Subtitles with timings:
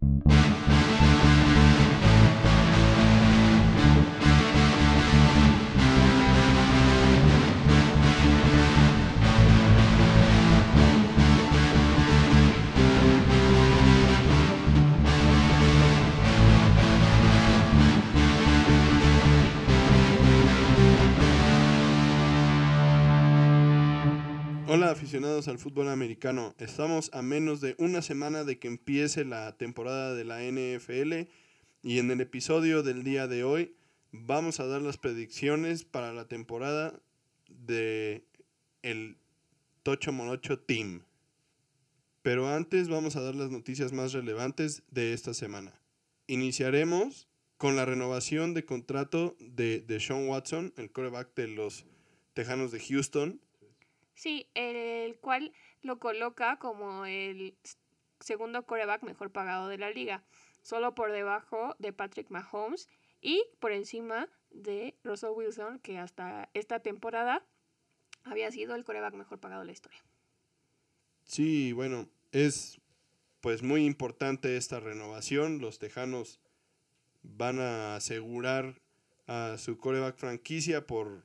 [0.00, 0.27] Thank you.
[24.70, 29.56] Hola aficionados al fútbol americano, estamos a menos de una semana de que empiece la
[29.56, 31.30] temporada de la NFL
[31.82, 33.74] y en el episodio del día de hoy
[34.12, 37.00] vamos a dar las predicciones para la temporada
[37.48, 38.26] de
[38.82, 39.16] el
[39.84, 41.00] Tocho Morocho Team.
[42.20, 45.80] Pero antes vamos a dar las noticias más relevantes de esta semana.
[46.26, 51.86] Iniciaremos con la renovación de contrato de, de Sean Watson, el coreback de los
[52.34, 53.40] Tejanos de Houston,
[54.18, 57.56] Sí, el cual lo coloca como el
[58.18, 60.24] segundo coreback mejor pagado de la liga,
[60.62, 62.88] solo por debajo de Patrick Mahomes
[63.20, 67.46] y por encima de Russell Wilson, que hasta esta temporada
[68.24, 70.02] había sido el coreback mejor pagado de la historia.
[71.22, 72.80] Sí, bueno, es
[73.40, 75.60] pues muy importante esta renovación.
[75.60, 76.40] Los Tejanos
[77.22, 78.82] van a asegurar
[79.28, 81.24] a su coreback franquicia por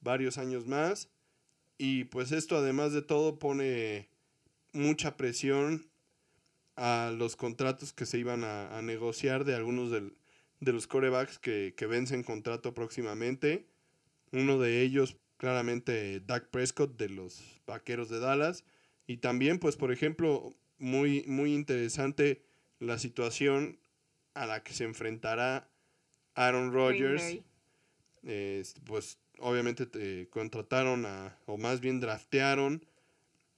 [0.00, 1.10] varios años más
[1.78, 4.08] y pues esto además de todo pone
[4.72, 5.86] mucha presión
[6.76, 11.86] a los contratos que se iban a, negociar de algunos de los corebacks que, que
[11.86, 13.66] vencen contrato próximamente.
[14.30, 18.64] Uno de ellos claramente Dak Prescott de los Vaqueros de Dallas.
[19.06, 22.42] Y también pues por ejemplo muy, muy interesante
[22.78, 23.78] la situación
[24.34, 25.68] a la que se enfrentará
[26.34, 27.40] Aaron Rodgers.
[28.84, 32.84] pues obviamente te contrataron a, o más bien draftearon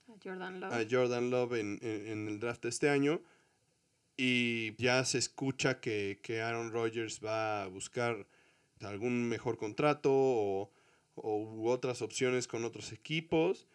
[0.09, 3.21] a Jordan Love, a Jordan Love en, el draft de este año.
[4.17, 8.27] Y ya se escucha que, Aaron Rodgers va a buscar
[8.81, 10.71] algún mejor contrato o,
[11.17, 13.67] u otras opciones con otros equipos.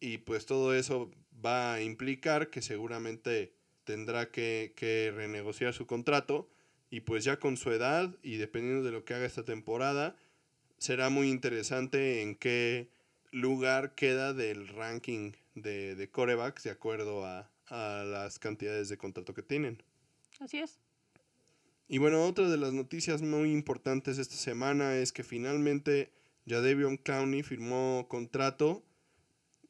[0.00, 1.10] Y pues todo eso
[1.44, 3.52] va a implicar que seguramente
[3.84, 6.48] tendrá que, que renegociar su contrato.
[6.90, 10.16] Y pues ya con su edad y dependiendo de lo que haga esta temporada,
[10.84, 12.90] será muy interesante en qué
[13.30, 19.42] lugar queda del ranking de, de corebacks de acuerdo a, las cantidades de contrato que
[19.42, 19.82] tienen.
[20.38, 20.78] Así es.
[21.88, 26.12] Y bueno, otra de las noticias muy importantes esta semana es que finalmente
[26.46, 28.84] Jadevion Clowney firmó contrato.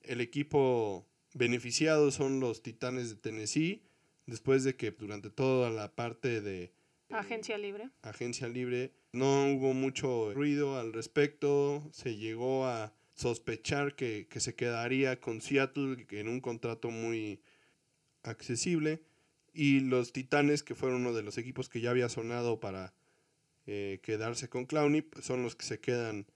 [0.02, 3.84] El equipo beneficiado son los Titanes de Tennessee,
[4.26, 6.72] después de que durante toda la parte de
[7.14, 7.90] Agencia libre.
[8.02, 8.92] Agencia libre.
[9.12, 11.88] No hubo mucho ruido al respecto.
[11.92, 17.40] Se llegó a sospechar que, se quedaría con Seattle en un contrato muy
[18.24, 19.00] accesible.
[19.52, 22.94] Y los Titanes, que fueron uno de los equipos que ya había sonado para
[23.66, 26.26] eh, quedarse con Clowney, pues son los que se quedan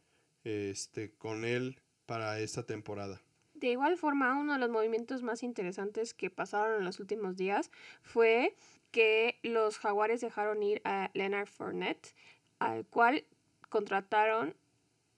[0.45, 3.21] este, con él para esta temporada.
[3.61, 7.71] De igual forma, uno de los movimientos más interesantes que pasaron en los últimos días
[8.03, 8.55] fue
[8.93, 12.15] que los Jaguares dejaron ir a Leonard Fournette,
[12.61, 13.25] al cual
[13.69, 14.55] contrataron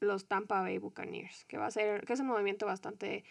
[0.00, 3.24] los Tampa Bay Buccaneers, que va a ser, que es un movimiento bastante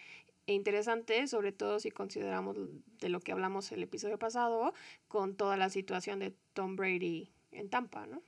[0.46, 2.56] interesante, sobre todo si consideramos
[3.00, 4.72] de lo que hablamos el episodio pasado,
[5.08, 8.22] con toda la situación de Tom Brady en Tampa, ¿no?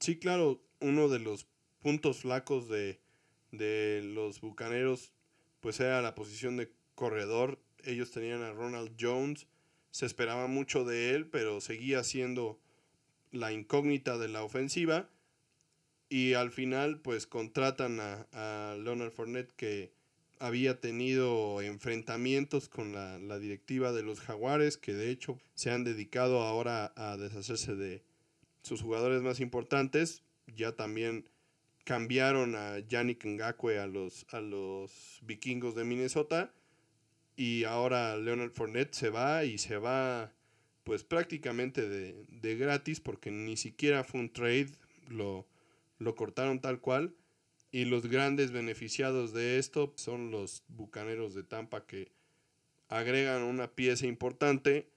[0.00, 1.46] Sí, claro, uno de los
[1.80, 3.00] puntos flacos de,
[3.52, 5.13] de los Bucaneros,
[5.64, 7.58] pues era la posición de corredor.
[7.84, 9.46] Ellos tenían a Ronald Jones,
[9.92, 12.60] se esperaba mucho de él, pero seguía siendo
[13.32, 15.08] la incógnita de la ofensiva.
[16.10, 19.90] Y al final, pues contratan a, Leonard Fournette que
[20.38, 25.82] había tenido enfrentamientos con la, la, directiva de los Jaguares, que de hecho se han
[25.82, 28.02] dedicado ahora a deshacerse de
[28.60, 30.24] sus jugadores más importantes.
[30.46, 31.26] Ya también
[31.84, 36.52] cambiaron a Yannick Ngakwe a los, a los vikingos de Minnesota
[37.36, 40.32] y ahora Leonard Fournette se va y se va
[40.84, 44.70] pues prácticamente de, gratis porque ni siquiera fue un trade,
[45.08, 45.46] lo,
[45.98, 47.14] lo cortaron tal cual.
[47.72, 52.12] Y los grandes beneficiados de esto son los Bucaneros de Tampa que
[52.88, 54.88] agregan una pieza importante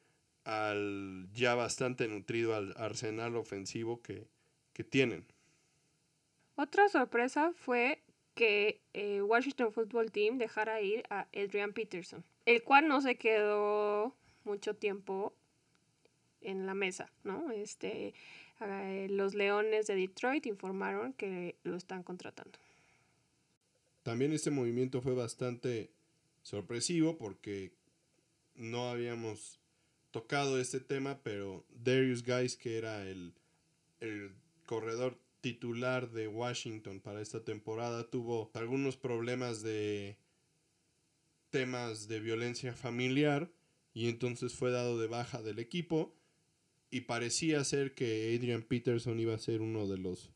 [0.44, 4.28] al ya bastante nutrido al arsenal ofensivo que,
[4.74, 5.26] que tienen.
[6.58, 8.02] Otra sorpresa fue
[8.34, 14.16] que eh, Washington Football Team dejara ir a Adrian Peterson, el cual no se quedó
[14.44, 15.36] mucho tiempo
[16.42, 17.52] en la mesa, ¿no?
[17.52, 18.16] Este,
[18.60, 22.58] eh, los Leones de Detroit informaron que lo están contratando.
[24.02, 25.92] También este movimiento fue bastante
[26.42, 27.72] sorpresivo porque
[28.56, 29.60] no habíamos
[30.10, 33.36] tocado este tema, pero Darius Guys, que era el,
[34.00, 34.34] el
[34.66, 40.18] corredor titular de Washington para esta temporada, tuvo algunos problemas de
[41.50, 43.50] temas de violencia familiar
[43.94, 46.14] y entonces fue dado de baja del equipo
[46.90, 50.32] y parecía ser que Adrian Peterson iba a ser uno de los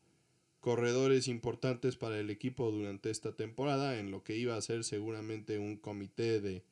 [0.60, 5.58] corredores importantes para el equipo durante esta temporada, en lo que iba a ser seguramente
[5.58, 6.62] un comité de,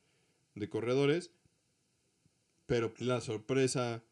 [0.55, 1.33] de corredores.
[2.67, 4.05] Pero la sorpresa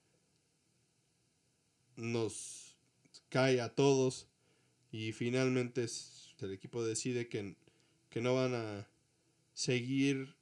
[1.96, 2.67] nos
[3.28, 4.28] cae a todos
[4.90, 5.86] y finalmente
[6.40, 7.56] el equipo decide que,
[8.10, 8.88] que no van a
[9.54, 10.36] seguir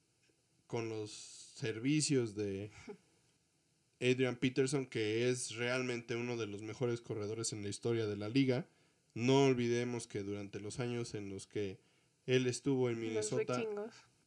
[0.67, 2.71] con los servicios de
[4.01, 8.29] Adrian Peterson, que es realmente uno de los mejores corredores en la historia de la
[8.29, 8.67] liga.
[9.15, 11.79] No olvidemos que durante los años en los que
[12.27, 13.65] él estuvo en Minnesota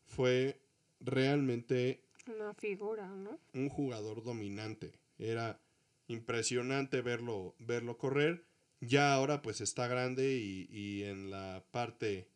[0.08, 0.60] fue
[1.00, 3.40] realmente una figura, ¿no?
[3.54, 4.94] Un jugador dominante.
[5.18, 5.60] Era
[6.08, 8.46] impresionante verlo, verlo correr.
[8.82, 12.28] Ya ahora pues está grande y, y en la parte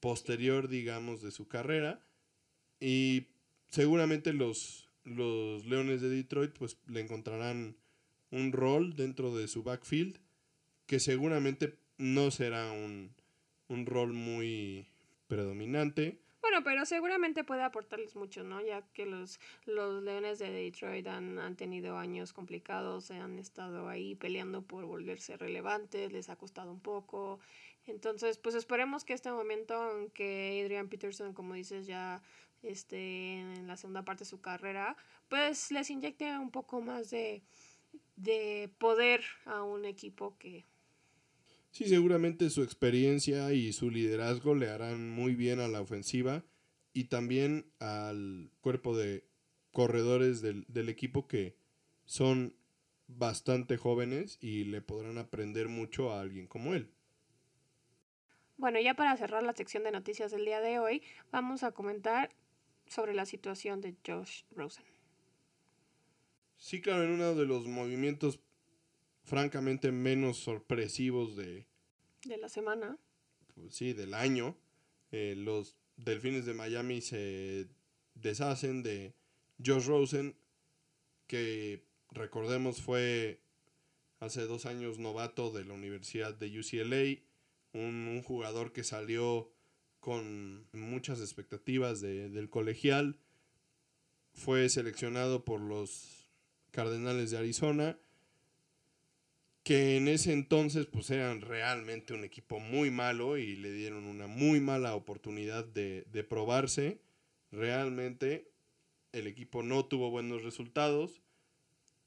[0.00, 2.04] posterior, digamos, de su carrera.
[2.80, 3.28] Y
[3.68, 7.76] seguramente los, los Leones de Detroit pues le encontrarán
[8.30, 10.18] un rol dentro de su backfield
[10.86, 13.14] que seguramente no será un,
[13.68, 14.88] un rol muy
[15.28, 16.23] predominante
[16.54, 18.60] bueno, pero seguramente puede aportarles mucho, ¿no?
[18.60, 24.14] Ya que los, los Leones de Detroit han, han tenido años complicados, han estado ahí
[24.14, 27.40] peleando por volverse relevantes, les ha costado un poco.
[27.86, 32.22] Entonces, pues esperemos que este momento, aunque Adrian Peterson, como dices, ya
[32.62, 34.96] esté en la segunda parte de su carrera,
[35.28, 37.42] pues les inyecte un poco más de,
[38.14, 40.64] de poder a un equipo que
[41.74, 46.44] Sí, seguramente su experiencia y su liderazgo le harán muy bien a la ofensiva
[46.92, 49.24] y también al cuerpo de
[49.72, 51.56] corredores del, equipo que
[52.04, 52.54] son
[53.08, 56.92] bastante jóvenes y le podrán aprender mucho a alguien como él.
[58.56, 62.30] Bueno, ya para cerrar la sección de noticias del día de hoy, vamos a comentar
[62.86, 64.84] sobre la situación de Josh Rosen.
[66.56, 68.38] Sí, claro, en uno de los movimientos
[69.24, 71.66] francamente menos sorpresivos de...
[72.24, 72.98] De la semana.
[73.54, 74.56] Pues sí, del año.
[75.10, 77.68] Eh, los Delfines de Miami se
[78.14, 79.14] deshacen de
[79.64, 80.36] Josh Rosen,
[81.26, 83.40] que recordemos fue
[84.20, 87.22] hace dos años novato de la Universidad de UCLA,
[87.72, 89.50] un, un jugador que salió
[90.00, 93.18] con muchas expectativas de, del colegial,
[94.32, 96.30] fue seleccionado por los
[96.72, 97.98] Cardenales de Arizona
[99.64, 104.26] que en ese entonces pues eran realmente un equipo muy malo y le dieron una
[104.26, 107.00] muy mala oportunidad de, probarse.
[107.50, 108.50] Realmente
[109.12, 111.22] el equipo no tuvo buenos resultados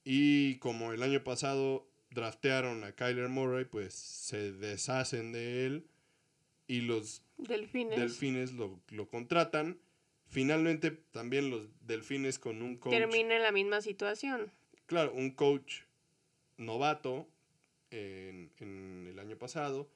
[0.04, 5.88] y como el año pasado draftearon a Kyler Murray, pues se deshacen de él
[6.68, 9.80] y los delfines, delfines lo, lo contratan.
[10.27, 12.94] Finalmente también los delfines con un coach...
[12.94, 14.51] Termina en la misma situación.
[14.86, 15.81] Claro, un coach
[16.57, 17.27] novato
[17.92, 19.89] en, el año pasado.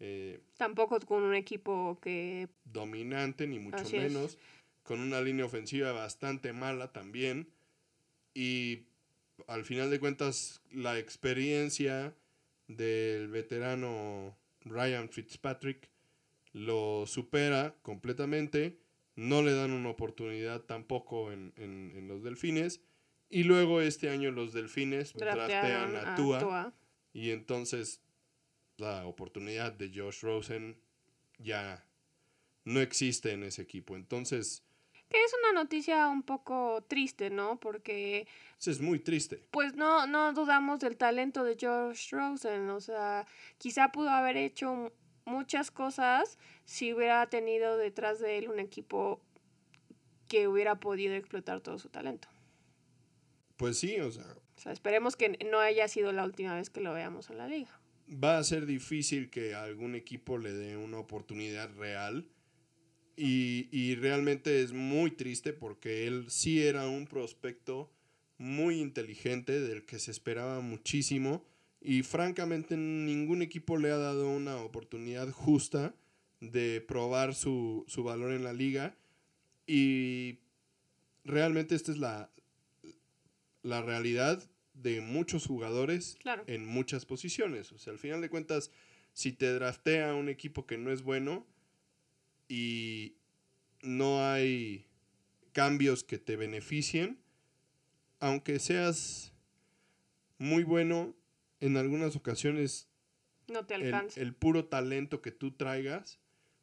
[0.00, 2.48] Eh, Tampoco con un equipo que...
[2.64, 4.38] Dominante, ni mucho menos.
[4.82, 7.48] Con una línea ofensiva bastante mala también.
[8.34, 8.84] Y
[9.46, 12.14] al final de cuentas, la experiencia
[12.68, 15.90] del veterano Ryan Fitzpatrick
[16.52, 18.78] lo supera completamente.
[19.16, 22.80] No le dan una oportunidad tampoco en, en, los delfines.
[23.30, 26.72] Y luego este año los delfines draftean a, Tua
[27.12, 28.00] y entonces
[28.76, 30.80] la oportunidad de Josh Rosen
[31.38, 31.84] ya
[32.64, 33.96] no existe en ese equipo.
[33.96, 34.64] Entonces...
[35.08, 37.58] Que es una noticia un poco triste, ¿no?
[37.58, 38.28] Porque...
[38.64, 39.42] Es muy triste.
[39.50, 42.68] Pues no, no dudamos del talento de Josh Rosen.
[42.70, 44.92] O sea, quizá pudo haber hecho
[45.24, 49.20] muchas cosas si hubiera tenido detrás de él un equipo
[50.28, 52.28] que hubiera podido explotar todo su talento.
[53.56, 56.80] Pues sí, o sea, o sea, esperemos que no haya sido la última vez que
[56.80, 57.70] lo veamos en la liga.
[58.12, 62.28] Va a ser difícil que algún equipo le dé una oportunidad real.
[63.16, 67.92] Y, y realmente es muy triste porque él sí era un prospecto
[68.36, 71.44] muy inteligente del que se esperaba muchísimo.
[71.80, 75.94] Y francamente ningún equipo le ha dado una oportunidad justa
[76.40, 78.96] de probar su, su valor en la liga.
[79.68, 80.40] Y
[81.22, 82.32] realmente esta es la,
[83.62, 84.42] la realidad
[84.74, 87.72] de muchos jugadores en muchas posiciones.
[87.72, 88.70] O sea, al final de cuentas,
[89.12, 91.46] si te draftea un equipo que no es bueno
[92.48, 93.16] y
[93.82, 94.86] no hay
[95.52, 97.18] cambios que te beneficien,
[98.20, 99.32] aunque seas
[100.38, 101.14] muy bueno,
[101.60, 102.88] en algunas ocasiones
[103.48, 106.20] No te el, el puro talento que tú traigas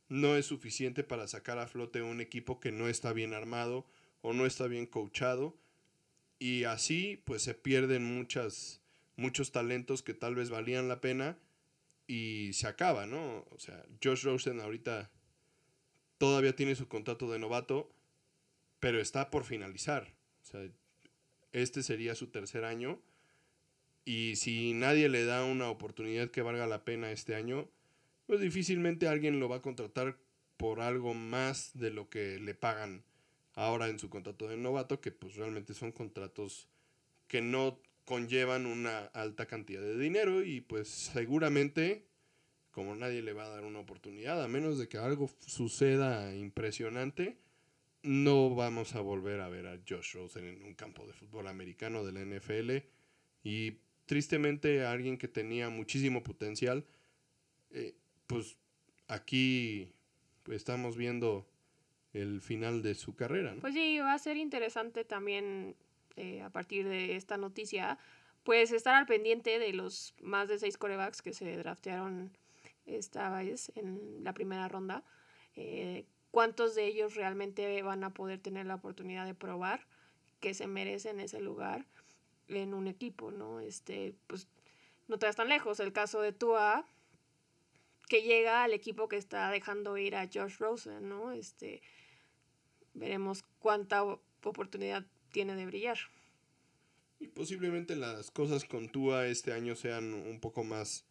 [0.07, 3.85] no es suficiente para sacar a flote un equipo que no está bien armado
[4.21, 5.57] o no está bien coachado.
[6.39, 8.81] Y así pues se pierden muchas,
[9.15, 11.37] muchos talentos que tal vez valían la pena
[12.07, 13.45] y se acaba, ¿no?
[13.49, 15.11] O sea, Josh Rosen ahorita
[16.17, 17.91] todavía tiene su contrato de novato,
[18.79, 20.13] pero está por finalizar.
[20.43, 20.69] O sea,
[21.51, 23.01] este sería su tercer año.
[24.03, 27.67] Y si nadie le da una oportunidad que valga la pena este año,
[28.27, 30.17] pues difícilmente alguien lo va a contratar
[30.57, 33.03] por algo más de lo que le pagan
[33.55, 36.67] ahora en su contrato de novato, que pues realmente son contratos
[37.27, 42.05] que no conllevan una alta cantidad de dinero y pues seguramente
[42.75, 47.37] como nadie le va a dar una oportunidad, a menos de que algo suceda impresionante,
[48.03, 52.03] no vamos a volver a ver a Josh Rosen en un campo de fútbol americano
[52.03, 52.85] de la NFL
[53.43, 56.85] y tristemente alguien que tenía muchísimo potencial,
[57.71, 57.95] eh,
[58.27, 58.57] pues
[59.07, 59.93] aquí
[60.47, 61.47] estamos viendo
[62.15, 63.53] el final de su carrera.
[63.53, 63.61] ¿no?
[63.61, 65.75] Pues sí, va a ser interesante también
[66.15, 67.97] eh, a partir de esta noticia,
[68.43, 72.31] pues estar al pendiente de los más de seis corebacks que se draftearon
[72.85, 75.03] esta vez en la primera ronda.
[75.55, 79.87] Eh, ¿Cuántos de ellos realmente van a poder tener la oportunidad de probar
[80.39, 81.85] que se merecen ese lugar
[82.47, 83.59] en un equipo, ¿no?
[83.59, 84.47] Este, pues
[85.07, 85.79] no te vas tan lejos.
[85.79, 86.87] El caso de Tua,
[88.07, 91.31] que llega al equipo que está dejando ir a Josh Rosen, ¿no?
[91.31, 91.81] Este,
[92.95, 94.03] veremos cuánta
[94.43, 95.97] oportunidad tiene de brillar.
[97.19, 101.05] Y posiblemente las cosas con Tua este año sean un poco más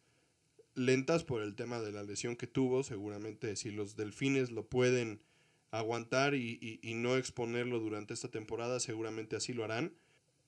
[0.75, 2.83] lentas por el tema de la lesión que tuvo.
[2.83, 5.21] Seguramente si los delfines lo pueden
[5.71, 9.93] aguantar y, y- y no exponerlo durante esta temporada, seguramente así lo harán.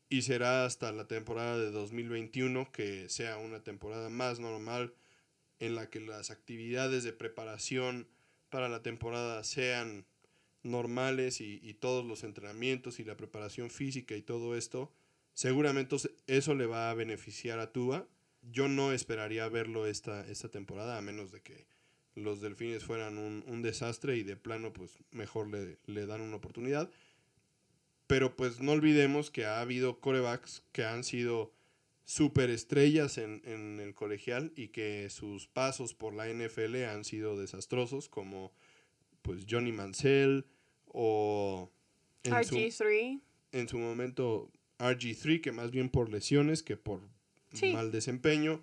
[0.09, 4.93] Y será hasta la temporada de 2021 que sea una temporada más normal
[5.59, 8.07] en la que las actividades de preparación
[8.49, 10.05] para la temporada sean
[10.67, 14.91] normales y, todos los entrenamientos y la preparación física y todo esto,
[15.33, 15.95] seguramente
[16.27, 18.07] eso le va a beneficiar a Tua.
[18.41, 21.67] Yo no esperaría verlo esta, esta temporada, a menos de que
[22.15, 26.37] los delfines fueran un, un desastre y de plano, pues mejor le, le dan una
[26.37, 26.89] oportunidad.
[28.07, 31.53] Pero pues no olvidemos que ha habido corebacks que han sido
[32.05, 38.07] superestrellas en, en el colegial y que sus pasos por la NFL han sido desastrosos,
[38.07, 38.53] como
[39.21, 40.45] pues Johnny Mansell
[40.93, 41.71] o
[42.23, 43.21] en su, RG3,
[43.53, 47.01] en su momento RG3, que más bien por lesiones que por
[47.53, 47.71] Sí.
[47.73, 48.61] mal desempeño,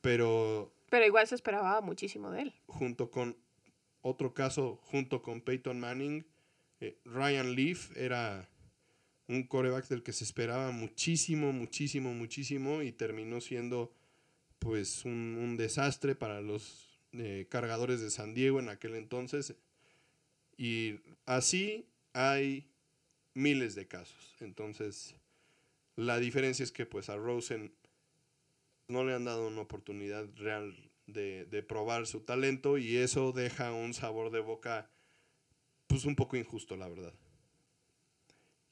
[0.00, 2.54] pero pero igual se esperaba muchísimo de él.
[2.66, 3.36] junto con
[4.00, 6.26] otro caso, junto con Peyton Manning,
[6.80, 8.48] eh, Ryan Leaf era
[9.28, 13.92] un coreback del que se esperaba muchísimo, muchísimo, muchísimo y terminó siendo
[14.58, 19.54] pues un, un desastre para los eh, cargadores de San Diego en aquel entonces.
[20.56, 22.68] Y así hay
[23.34, 24.36] miles de casos.
[24.40, 25.14] Entonces,
[25.96, 27.72] la diferencia es que pues a Rosen
[28.88, 30.74] no le han dado una oportunidad real
[31.06, 34.90] de, de probar su talento y eso deja un sabor de boca
[35.86, 37.14] pues un poco injusto, la verdad.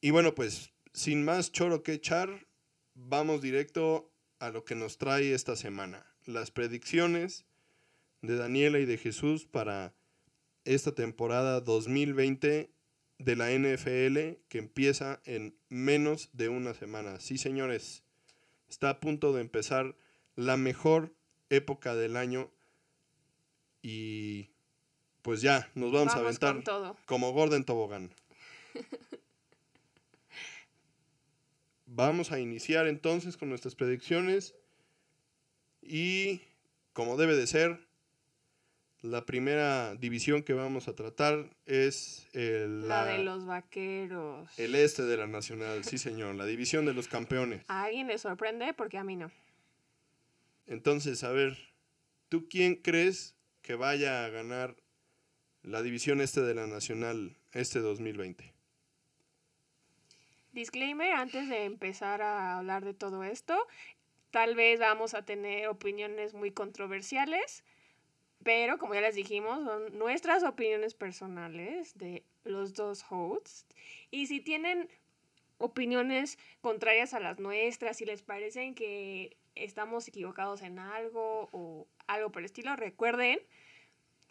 [0.00, 2.46] Y bueno, pues sin más choro que echar,
[2.94, 6.06] vamos directo a lo que nos trae esta semana.
[6.24, 7.44] Las predicciones
[8.22, 9.94] de Daniela y de Jesús para
[10.64, 12.70] esta temporada 2020
[13.18, 17.20] de la NFL que empieza en menos de una semana.
[17.20, 18.02] Sí, señores,
[18.68, 19.94] está a punto de empezar
[20.36, 21.14] la mejor
[21.50, 22.50] época del año
[23.82, 24.50] y
[25.22, 26.96] pues ya, nos vamos, a aventar todo.
[27.06, 28.10] como Gordon Tobogán.
[31.92, 34.54] Vamos a iniciar entonces con nuestras predicciones
[35.82, 36.40] y
[36.92, 37.89] como debe de ser,
[39.02, 44.58] la primera división que vamos a tratar es el, La de los vaqueros.
[44.58, 47.64] el este de la Nacional, sí señor, la división de los campeones.
[47.68, 49.30] A alguien le sorprende porque a mí no.
[50.66, 51.56] Entonces, a ver,
[52.28, 54.76] ¿tú quién crees que vaya a ganar
[55.62, 58.52] la división este de la Nacional este 2020?
[60.52, 63.56] Disclaimer, antes de empezar a hablar de todo esto,
[64.30, 67.64] tal vez vamos a tener opiniones muy controversiales,
[68.42, 73.66] pero como ya les dijimos, son nuestras opiniones personales de los dos hosts.
[74.10, 74.88] Y si tienen
[75.58, 82.32] opiniones contrarias a las nuestras, si les parecen que estamos equivocados en algo o algo
[82.32, 83.40] por el estilo, recuerden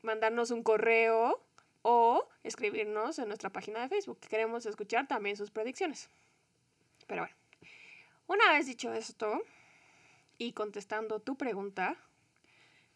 [0.01, 1.43] mandarnos un correo
[1.83, 4.19] o escribirnos en nuestra página de Facebook.
[4.27, 6.09] Queremos escuchar también sus predicciones.
[7.07, 7.35] Pero bueno,
[8.27, 9.41] Una vez dicho esto,
[10.37, 11.97] y contestando tu pregunta,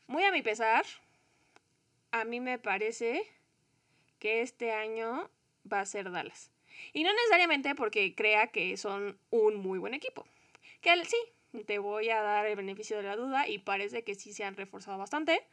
[0.07, 0.85] muy a mi pesar,
[2.13, 3.23] a mí me parece
[4.19, 5.29] que este año
[5.69, 6.51] va a ser Dallas.
[6.93, 10.25] Y no necesariamente porque crea que son un muy buen equipo.
[10.79, 11.17] Que sí,
[11.65, 14.55] te voy a dar el beneficio de la duda y parece que sí se han
[14.55, 15.43] reforzado bastante.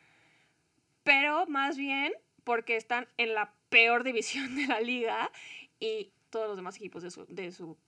[1.03, 2.13] Pero más bien
[2.45, 5.33] porque están en la peor división de la liga
[5.81, 7.79] y todos los demás equipos de su, de su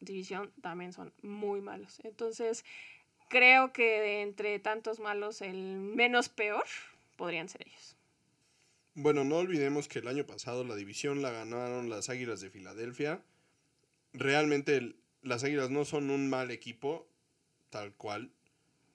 [0.00, 2.00] división también son muy malos.
[2.04, 2.64] Entonces,
[3.28, 6.64] creo que de entre tantos malos, el menos peor
[7.16, 7.96] podrían ser ellos.
[8.94, 13.22] Bueno, no olvidemos que el año pasado la división la ganaron las Águilas de Filadelfia.
[14.12, 17.08] Realmente las Águilas no son un mal equipo,
[17.70, 18.30] tal cual.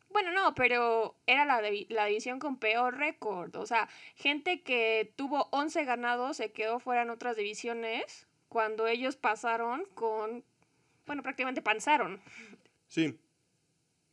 [0.09, 3.53] Bueno, no, pero era la, la división con peor récord.
[3.57, 9.17] O sea, gente que tuvo 11 ganados se quedó fuera en otras divisiones cuando ellos
[9.17, 10.45] pasaron con...
[11.05, 12.21] Bueno, prácticamente panzaron.
[12.87, 13.19] Sí.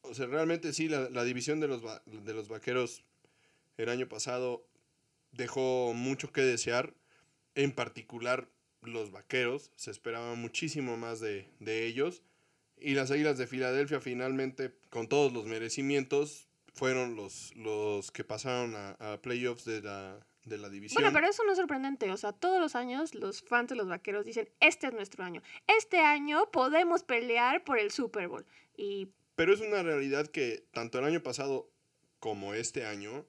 [0.03, 3.05] O sea, realmente sí, la, la división de los, de los vaqueros
[3.77, 4.67] el año pasado
[5.37, 6.95] dejó mucho que desear.
[7.55, 8.49] En particular,
[8.83, 9.71] los vaqueros.
[9.77, 12.23] Se esperaba muchísimo más de, de ellos.
[12.79, 18.75] Y las Águilas de Filadelfia finalmente, con todos los merecimientos, fueron los, los que pasaron
[18.77, 21.03] a, playoffs de la, de la división.
[21.03, 22.13] Bueno, pero eso no es sorprendente.
[22.13, 25.43] O sea, todos los años los fans de los vaqueros dicen, este es nuestro año.
[25.67, 28.45] Este año podemos pelear por el Super Bowl.
[28.77, 29.09] Y...
[29.37, 31.71] Pero es una realidad que tanto el año pasado
[32.21, 33.25] como este año,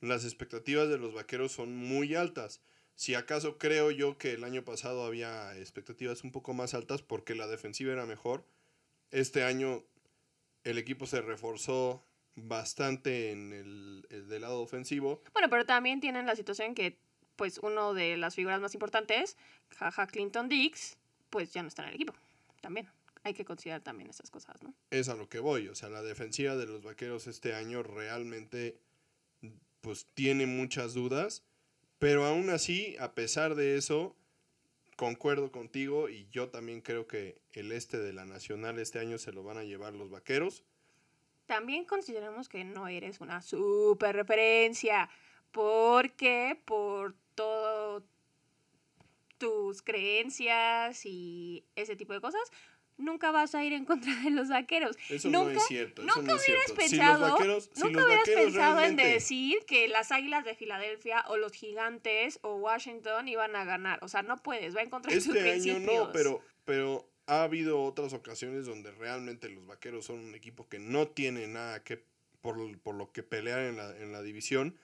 [0.00, 2.60] las expectativas de los vaqueros son muy altas.
[2.94, 7.34] Si acaso creo yo que el año pasado había expectativas un poco más altas porque
[7.34, 8.44] la defensiva era mejor
[9.10, 9.84] este año
[10.64, 12.04] el equipo se reforzó
[12.34, 15.22] bastante en el, del lado ofensivo.
[15.32, 16.98] Bueno, pero también tienen la situación que,
[17.36, 19.36] pues, uno de las figuras más importantes,
[19.70, 20.96] Jaja Clinton Dix,
[21.30, 22.14] pues ya no está en el equipo.
[22.60, 22.88] También
[23.22, 24.74] hay que considerar también esas cosas, ¿no?
[24.90, 25.68] Es a lo que voy.
[25.68, 28.78] O sea, la defensiva de los vaqueros este año realmente,
[29.80, 31.44] pues, tiene muchas dudas.
[31.98, 34.16] Pero aún así, a pesar de eso,
[34.96, 39.32] concuerdo contigo y yo también creo que el este de la Nacional este año se
[39.32, 40.64] lo van a llevar los Vaqueros.
[41.46, 45.10] También consideramos que no eres una super referencia
[45.52, 48.04] porque por todo
[49.38, 52.42] tus creencias y ese tipo de cosas,
[53.00, 54.96] nunca vas a ir en contra de los vaqueros.
[55.08, 56.02] Eso no es cierto.
[56.02, 57.38] Nunca no hubieras pensado,
[57.76, 63.28] nunca hubieras pensado en decir que las Águilas de Filadelfia o los Gigantes o Washington
[63.28, 63.98] iban a ganar.
[64.02, 65.56] O sea, no puedes, va en contra de tus principios.
[65.56, 70.34] Este año no, pero, pero ha habido otras ocasiones donde realmente los vaqueros son un
[70.34, 72.02] equipo que no tiene nada que
[72.40, 74.76] por, por lo que pelear en la, en la división.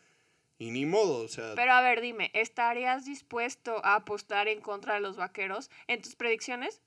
[0.58, 1.52] Y ni modo, o sea.
[1.54, 6.16] Pero a ver, dime, ¿estarías dispuesto a apostar en contra de los vaqueros en tus
[6.16, 6.80] predicciones?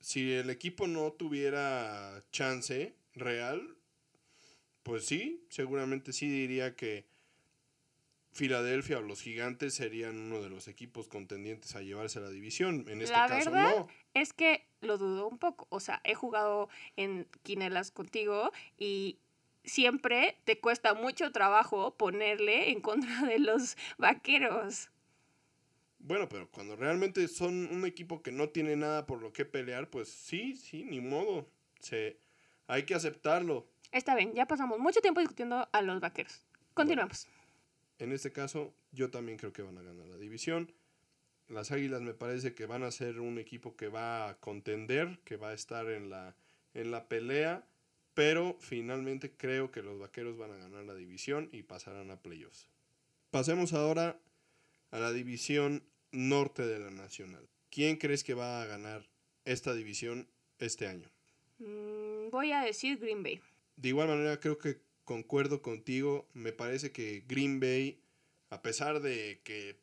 [0.00, 3.76] Si el equipo no tuviera chance real,
[4.82, 7.04] pues sí, seguramente sí diría que
[8.32, 12.86] Filadelfia o los Gigantes serían uno de los equipos contendientes a llevarse la división.
[12.88, 13.88] En este caso no.
[14.14, 15.66] Es que lo dudo un poco.
[15.70, 19.18] O sea, he jugado en quinelas contigo y
[19.64, 24.90] siempre te cuesta mucho trabajo ponerle en contra de los vaqueros.
[26.00, 29.88] Bueno, pero cuando realmente son un equipo que no tiene nada por lo que pelear,
[29.90, 31.46] pues sí, sí, ni modo.
[31.78, 32.16] Se,
[32.66, 33.66] hay que aceptarlo.
[33.92, 36.42] Está bien, ya pasamos mucho tiempo discutiendo a los vaqueros.
[36.74, 37.26] Continuamos.
[37.98, 40.72] en este caso, yo también creo que van a ganar la división.
[41.48, 45.36] Las Águilas me parece que van a ser un equipo que va a contender, que
[45.36, 46.34] va a estar en la,
[46.74, 47.66] en la pelea,
[48.14, 52.68] pero finalmente creo que los Vaqueros van a ganar la división y pasarán a playoffs.
[53.30, 54.18] Pasemos ahora
[54.90, 57.48] a la división norte de la Nacional.
[57.70, 59.08] ¿Quién crees que va a ganar
[59.44, 61.08] esta división este año?
[61.58, 63.40] Mm, voy a decir Green Bay.
[63.76, 66.28] De igual manera, creo que concuerdo contigo.
[66.34, 68.00] Me parece que Green Bay,
[68.50, 69.76] a pesar de que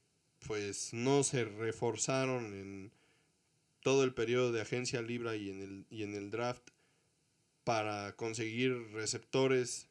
[0.45, 2.91] pues no se reforzaron en
[3.81, 6.69] todo el periodo de agencia libre y en el, y en el draft
[7.63, 9.89] para conseguir receptores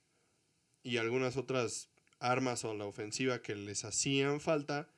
[0.83, 4.88] y algunas otras armas a la ofensiva que les hacían falta,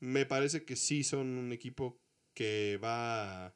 [0.00, 1.98] me parece que sí son un equipo
[2.34, 3.46] que va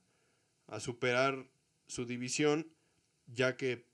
[0.67, 1.49] a, superar
[1.87, 2.75] su división,
[3.27, 3.87] ya que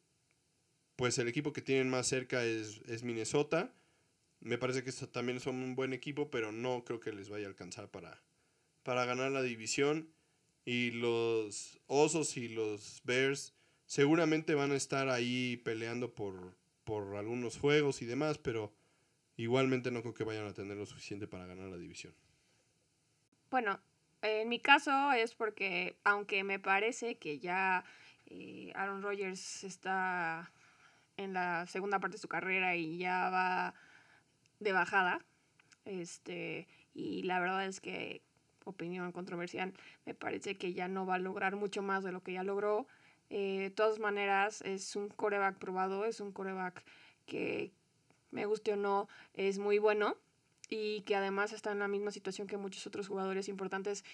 [0.97, 3.75] pues el equipo que tienen más cerca es, Minnesota.
[4.41, 7.49] Me parece que también son un buen equipo, pero no creo que les vaya a
[7.49, 8.23] alcanzar para,
[8.83, 10.13] para ganar la división.
[10.65, 13.55] Y los Osos y los Bears
[13.87, 18.73] seguramente van a estar ahí peleando por, por algunos juegos y demás, pero
[19.37, 22.15] igualmente no creo que vayan a tener lo suficiente para ganar la división.
[23.51, 23.81] Bueno,
[24.21, 27.83] en mi caso es porque, aunque me parece que ya
[28.27, 30.53] eh, Aaron Rodgers está
[31.17, 33.75] en la segunda parte de su carrera y ya va
[34.61, 35.25] de bajada.
[35.87, 38.23] Este, y la verdad es que,
[38.65, 39.73] opinión controversial,
[40.05, 42.87] me parece que ya no va a lograr mucho más de lo que ya logró.
[43.31, 46.85] Eh, de todas maneras, es un coreback probado, es un coreback
[47.25, 47.73] que,
[48.31, 50.19] me guste o no, es muy bueno
[50.69, 54.05] y que además está en la misma situación que muchos otros jugadores importantes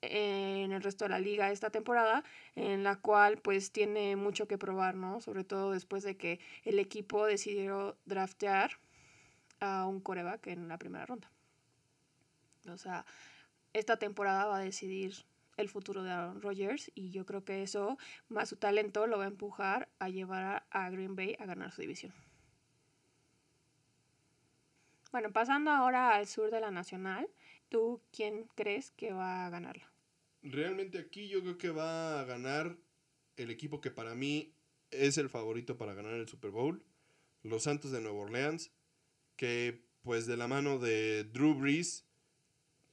[0.00, 4.58] en el resto de la liga esta temporada, en la cual pues tiene mucho que
[4.58, 5.20] probar, ¿no?
[5.20, 8.78] Sobre todo después de que el equipo decidió draftear
[9.60, 11.30] a un coreback en la primera ronda.
[12.68, 13.04] O sea,
[13.72, 15.14] esta temporada va a decidir
[15.56, 19.24] el futuro de Aaron Rodgers y yo creo que eso, más su talento, lo va
[19.24, 22.12] a empujar a llevar a Green Bay a ganar su división.
[25.10, 27.28] Bueno, pasando ahora al sur de la Nacional,
[27.70, 29.90] ¿tú quién crees que va a ganarla?
[30.42, 32.76] Realmente aquí yo creo que va a ganar
[33.36, 34.52] el equipo que para mí
[34.90, 36.82] es el favorito para ganar el Super Bowl,
[37.42, 38.70] los Santos de Nueva Orleans,
[39.36, 42.04] que pues de la mano de Drew Brees,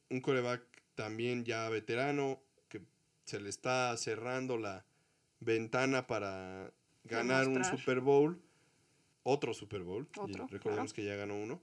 [0.09, 0.61] un coreback
[0.95, 2.81] también ya veterano, que
[3.25, 4.85] se le está cerrando la
[5.41, 6.71] ventana para
[7.03, 8.41] ganar un Super Bowl,
[9.23, 10.07] otro Super Bowl,
[10.49, 11.61] recordemos que ya ganó uno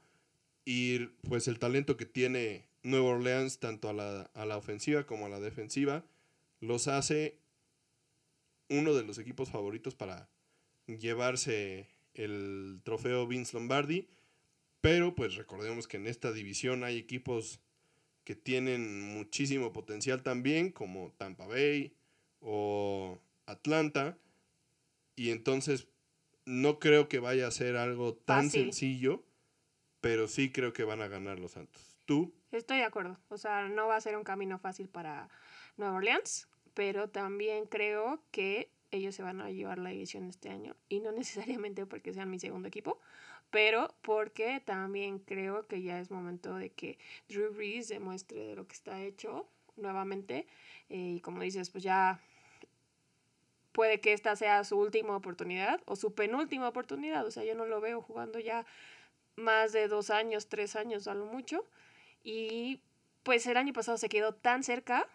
[0.65, 5.27] y pues el talento que tiene Nueva Orleans tanto a la, a la ofensiva como
[5.27, 6.05] a la defensiva
[6.61, 7.39] los hace
[8.69, 10.29] uno de los equipos favoritos para
[10.87, 14.09] llevarse el trofeo Vince Lombardi.
[14.81, 17.61] Pero pues recordemos que en esta división hay equipos
[18.25, 21.93] que tienen muchísimo potencial también, como Tampa Bay
[22.41, 24.19] o Atlanta.
[25.15, 25.87] Y entonces
[26.45, 29.23] no creo que vaya a ser algo tan sencillo
[30.03, 31.97] pero sí creo que van a ganar los Santos.
[32.05, 32.35] ¿Tú?
[32.51, 33.17] Estoy de acuerdo.
[33.29, 35.31] O sea, no va a ser un camino fácil para
[35.77, 40.77] Nueva Orleans, pero también creo que ellos se van a llevar la división este año.
[40.89, 42.99] Y no necesariamente porque sean mi segundo equipo,
[43.51, 48.67] pero porque también creo que ya es momento de que Drew Brees demuestre de lo
[48.67, 50.49] que está hecho nuevamente.
[50.91, 52.21] Eh, y como dices, pues ya
[53.71, 57.25] puede que esta sea su última oportunidad o su penúltima oportunidad.
[57.25, 58.67] O sea, yo no lo veo jugando ya
[59.37, 61.67] más de dos años, tres años a lo mucho.
[62.23, 62.81] Y
[63.23, 65.09] pues el año pasado se quedó tan cerca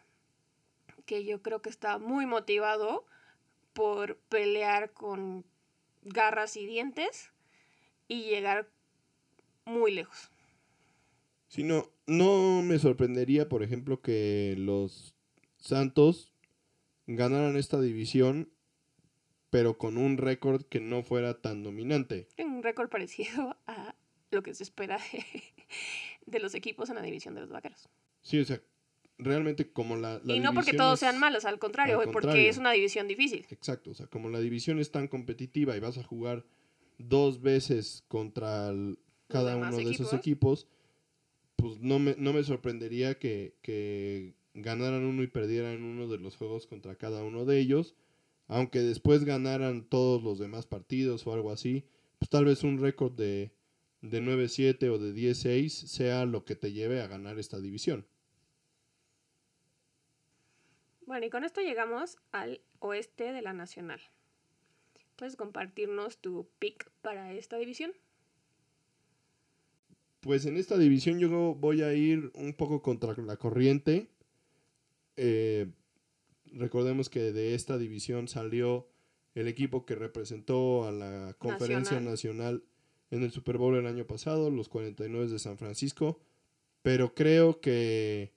[1.06, 3.06] que yo creo que está muy motivado
[3.73, 5.45] por pelear con
[6.03, 7.32] garras y dientes
[8.08, 8.69] y llegar
[9.65, 10.32] muy lejos.
[11.47, 15.15] Si no, no me sorprendería, por ejemplo, que los
[15.58, 16.34] Santos
[17.06, 18.51] ganaran esta división,
[19.49, 22.27] pero con un récord que no fuera tan dominante.
[22.38, 23.95] Un récord parecido a
[24.31, 24.99] lo que se espera
[26.25, 27.89] de, los equipos en la división de los vaqueros.
[28.21, 28.61] Sí, o sea,
[29.17, 30.21] realmente como la...
[30.25, 33.45] y no porque todos sean malos, al contrario, porque es una división difícil.
[33.49, 36.45] Exacto, o sea, como la división es tan competitiva y vas a jugar
[36.97, 38.71] dos veces contra
[39.27, 40.67] cada uno de esos equipos,
[41.55, 46.35] pues no me, no me sorprendería que, que ganaran uno y perdieran uno de los
[46.35, 47.95] juegos contra cada uno de ellos,
[48.47, 51.85] aunque después ganaran todos los demás partidos o algo así,
[52.19, 53.51] pues tal vez un récord de
[54.10, 58.06] de 9-7 o de 10-6 sea lo que te lleve a ganar esta división.
[61.06, 64.02] Bueno, y con esto llegamos al oeste de la Nacional.
[65.15, 67.91] ¿Puedes compartirnos tu pick para esta división?
[70.20, 74.10] Pues en esta división yo voy a ir un poco contra la corriente.
[75.15, 75.72] Eh,
[76.52, 78.89] recordemos que de esta división salió
[79.34, 82.63] el equipo que representó a la conferencia nacional
[83.12, 86.20] en el Super Bowl el año pasado, los 49 de San Francisco,
[86.82, 88.34] pero creo que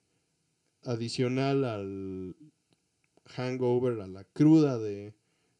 [0.83, 2.35] adicional al
[3.25, 5.13] hangover, a la cruda de,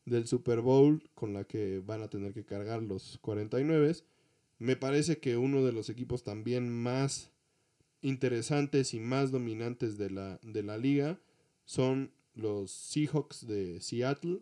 [0.06, 3.96] del Super Bowl con la que van a tener que cargar los 49,
[4.60, 7.32] me parece que uno de los equipos también más
[8.02, 11.20] interesantes y más dominantes de la, de la liga
[11.66, 14.42] son los Seahawks de Seattle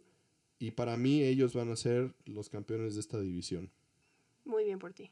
[0.60, 3.72] y para mí ellos van a ser los campeones de esta división.
[4.50, 5.12] Muy bien por ti.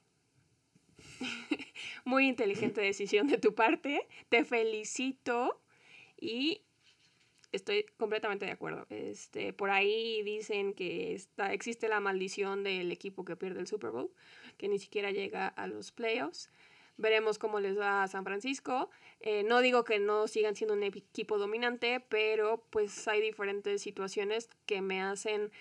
[2.06, 4.08] Muy inteligente decisión de tu parte.
[4.30, 5.62] Te felicito
[6.20, 6.64] y
[7.52, 8.88] estoy completamente de acuerdo.
[8.90, 13.92] Este, por ahí dicen que está, existe la maldición del equipo que pierde el Super
[13.92, 14.10] Bowl,
[14.58, 16.50] que ni siquiera llega a los playoffs.
[16.98, 18.90] Veremos cómo les va a San Francisco.
[19.20, 24.50] Eh, no digo que no sigan siendo un equipo dominante, pero pues hay diferentes situaciones
[24.66, 25.52] que me hacen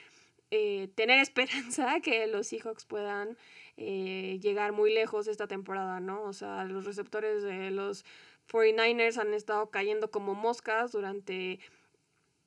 [0.50, 3.36] eh, tener esperanza que los Seahawks puedan
[3.76, 6.22] eh, llegar muy lejos esta temporada, ¿no?
[6.22, 8.04] O sea, los receptores de los
[8.48, 11.58] 49ers han estado cayendo como moscas durante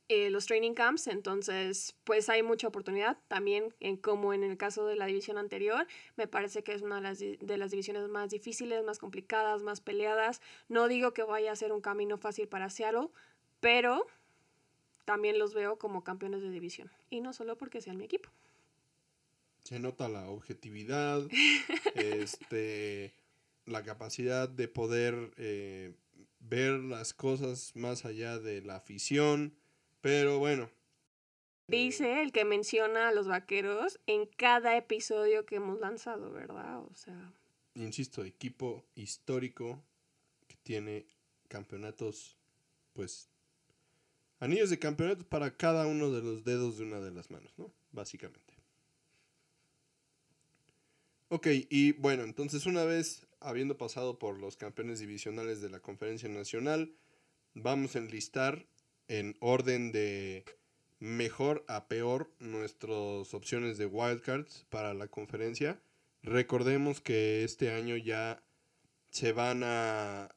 [0.07, 4.95] eh, los training camps, entonces pues hay mucha oportunidad también, como en el caso de
[4.95, 5.85] la división anterior,
[6.15, 9.81] me parece que es una de las, de las divisiones más difíciles, más complicadas, más
[9.81, 10.41] peleadas.
[10.67, 13.09] No digo que vaya a ser un camino fácil para Seattle,
[13.59, 14.07] pero
[15.09, 18.29] también los veo como campeones de división, y no solo porque sean mi equipo.
[19.63, 21.27] Se nota la objetividad,
[21.95, 23.15] este,
[23.65, 25.95] la capacidad de poder eh,
[26.39, 29.55] ver las cosas más allá de la afición
[30.01, 30.69] pero bueno.
[31.67, 36.79] Dice el que menciona a los vaqueros en cada episodio que hemos lanzado, ¿verdad?
[36.79, 37.33] O sea.
[37.75, 39.83] Insisto, equipo histórico
[40.47, 41.05] que tiene
[41.47, 42.37] campeonatos,
[42.93, 43.28] pues.
[44.39, 47.71] Anillos de campeonato para cada uno de los dedos de una de las manos, ¿no?
[47.91, 48.53] Básicamente.
[51.27, 56.27] Ok, y bueno, entonces una vez habiendo pasado por los campeones divisionales de la Conferencia
[56.29, 56.91] Nacional,
[57.53, 58.65] vamos a enlistar
[59.07, 60.45] en orden de
[60.99, 65.79] mejor a peor nuestras opciones de wildcards para la conferencia.
[66.21, 68.43] Recordemos que este año ya
[69.11, 70.35] se van a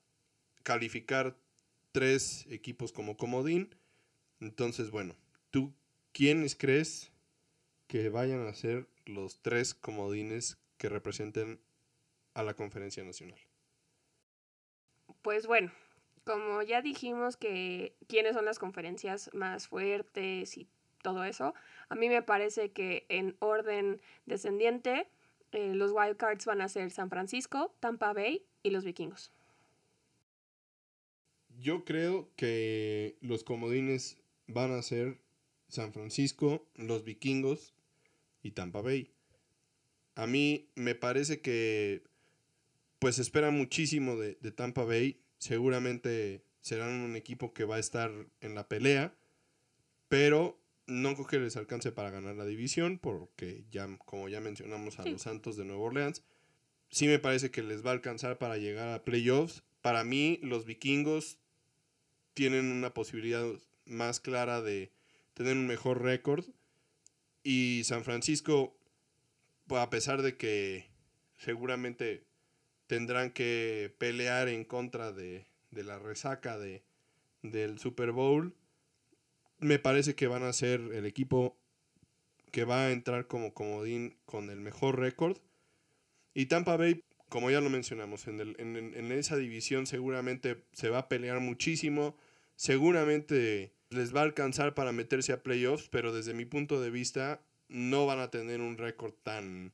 [0.63, 1.37] calificar
[1.91, 3.75] tres equipos como comodín.
[4.43, 5.15] Entonces, bueno,
[5.53, 5.73] ¿tú
[6.13, 7.13] quiénes crees
[7.87, 11.61] que vayan a ser los tres comodines que representen
[12.35, 13.39] a la conferencia nacional?
[15.23, 15.71] Pues bueno,
[16.25, 20.67] como ya dijimos que quiénes son las conferencias más fuertes y
[21.03, 21.55] todo eso,
[21.89, 25.07] a mí me parece que en orden descendiente
[25.53, 29.31] eh, los wildcards van a ser San Francisco, Tampa Bay y los vikingos.
[31.61, 34.19] Yo creo que los comodines
[34.53, 35.19] van a ser
[35.69, 37.75] San Francisco, los vikingos
[38.43, 39.11] y Tampa Bay.
[40.15, 42.03] A mí me parece que
[42.99, 48.13] pues espera muchísimo de, de Tampa Bay seguramente serán un equipo que va a estar
[48.41, 49.15] en la pelea,
[50.09, 54.99] pero no creo que les alcance para ganar la división, porque ya, como ya mencionamos
[54.99, 56.23] a los Santos de Nueva Orleans,
[56.91, 59.63] sí me parece que les va a alcanzar para llegar a playoffs.
[59.81, 61.39] Para mí, los vikingos
[62.35, 63.45] tienen una posibilidad
[63.85, 64.93] más clara de
[65.35, 66.45] tener un mejor récord.
[67.43, 68.77] Y San Francisco,
[69.71, 70.87] a pesar de que
[71.37, 72.25] seguramente
[72.87, 76.83] tendrán que pelear en contra de, la resaca de,
[77.43, 78.55] del Super Bowl.
[79.59, 81.57] Me parece que van a ser el equipo
[82.51, 85.39] que va a entrar como comodín con el mejor récord.
[86.35, 91.09] Y Tampa Bay, como ya lo mencionamos, en, en, esa división seguramente se va a
[91.09, 92.17] pelear muchísimo.
[92.63, 97.41] Seguramente les va a alcanzar para meterse a playoffs, pero desde mi punto de vista
[97.67, 99.73] no van a tener un récord tan,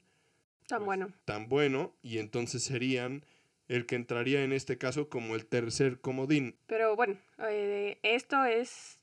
[0.67, 1.13] Tan pues, bueno.
[1.27, 3.27] Tan bueno, y entonces serían
[3.69, 6.57] el que entraría en este caso como el tercer comodín.
[6.67, 7.19] Pero bueno,
[7.51, 8.99] eh, esto es,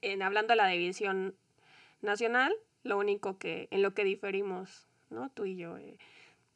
[0.00, 1.34] en, hablando de la división
[2.00, 5.28] nacional, lo único que, en lo que diferimos, ¿no?
[5.28, 5.76] Tú y yo.
[5.76, 5.98] Eh,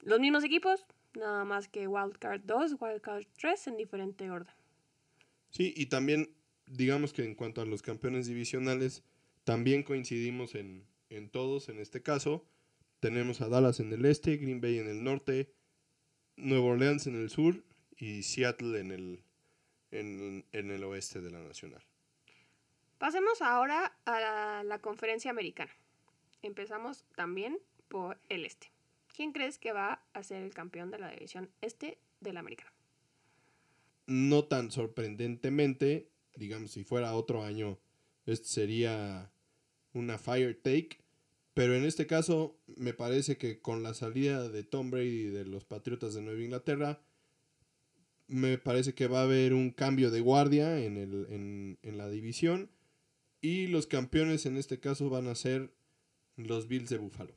[0.03, 4.55] los mismos equipos, nada más que Wildcard 2, Wildcard 3 en diferente orden.
[5.51, 6.31] Sí, y también,
[6.71, 9.03] digamos que en cuanto a los campeones divisionales,
[9.45, 12.47] también coincidimos en, en todos en este caso.
[13.01, 15.53] Tenemos a Dallas en el este, Green Bay en el norte,
[16.37, 17.63] Nueva Orleans en el sur
[17.97, 19.23] y Seattle en el,
[19.91, 21.83] en, el oeste de la nacional.
[22.99, 25.73] Pasemos ahora a la, conferencia americana.
[26.43, 28.71] Empezamos también por el este.
[29.15, 32.73] ¿Quién crees que va a ser el campeón de la división este de la americana?
[34.07, 37.79] No tan sorprendentemente, digamos, si fuera otro año,
[38.27, 39.31] este sería
[39.93, 40.99] una fire take.
[41.55, 45.65] Pero en este caso, me parece que con la salida de Tom Brady de los
[45.65, 47.03] Patriotas de Nueva Inglaterra,
[48.27, 52.71] me parece que va a haber un cambio de guardia en, el, en, la división.
[53.43, 55.75] Y los campeones en este caso van a ser
[56.37, 57.37] los Bills de Buffalo.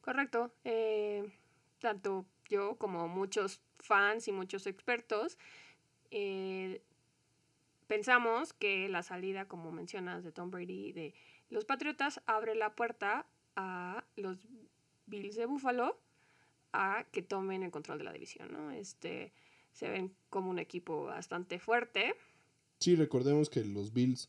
[0.00, 0.52] Correcto.
[0.64, 1.30] Eh,
[1.78, 5.36] tanto yo como muchos fans y muchos expertos
[6.16, 6.80] eh,
[7.86, 11.14] pensamos que la salida, como mencionas, de Tom Brady de
[11.50, 14.38] los Patriotas abre la puerta a los
[15.06, 15.98] Bills de Buffalo
[16.72, 18.70] a que tomen el control de la división, ¿no?
[18.70, 19.32] Este,
[19.72, 22.14] se ven como un equipo bastante fuerte.
[22.80, 24.28] Sí, recordemos que los Bills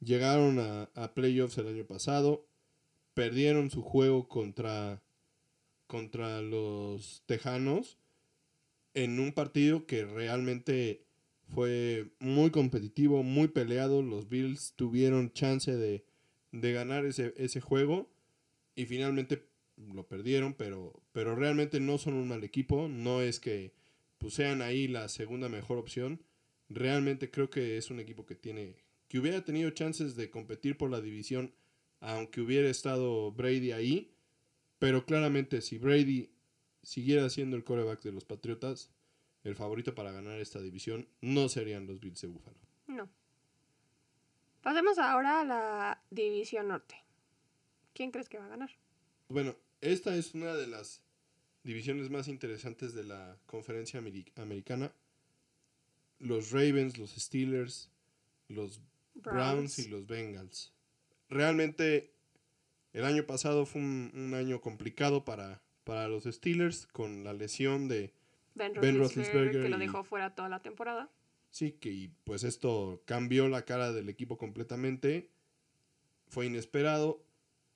[0.00, 2.44] llegaron a, a playoffs el año pasado,
[3.14, 5.00] perdieron su juego contra,
[5.86, 7.98] contra los Tejanos
[8.94, 11.07] en un partido que realmente
[11.48, 14.02] fue muy competitivo, muy peleado.
[14.02, 16.04] Los Bills tuvieron chance de,
[16.52, 18.10] de ganar ese, ese juego
[18.74, 23.72] y finalmente lo perdieron, pero, pero realmente no son un mal equipo, no es que
[24.18, 26.20] pues, sean ahí la segunda mejor opción,
[26.68, 28.76] realmente creo que es un equipo que tiene
[29.08, 31.54] que hubiera tenido chances de competir por la división,
[32.00, 34.12] aunque hubiera estado Brady ahí.
[34.78, 36.30] Pero claramente, si Brady
[36.82, 38.90] siguiera siendo el coreback de los Patriotas,
[39.44, 42.58] el favorito para ganar esta división no serían los Bills de Buffalo.
[42.86, 43.08] No.
[44.62, 46.96] Pasemos ahora a la división norte.
[47.94, 48.70] ¿Quién crees que va a ganar?
[49.28, 51.02] Bueno, esta es una de las
[51.62, 54.92] divisiones más interesantes de la conferencia americana.
[56.18, 57.90] Los Ravens, los Steelers,
[58.48, 58.80] los
[59.14, 60.72] Browns, y los Bengals.
[61.28, 62.12] Realmente
[62.92, 68.12] el año pasado fue un, año complicado para, para los Steelers con la lesión de
[68.58, 71.10] Ben Roethlisberger, que lo dejó fuera toda la temporada.
[71.50, 75.30] Sí, que pues esto cambió la cara del equipo completamente.
[76.28, 77.24] Fue inesperado.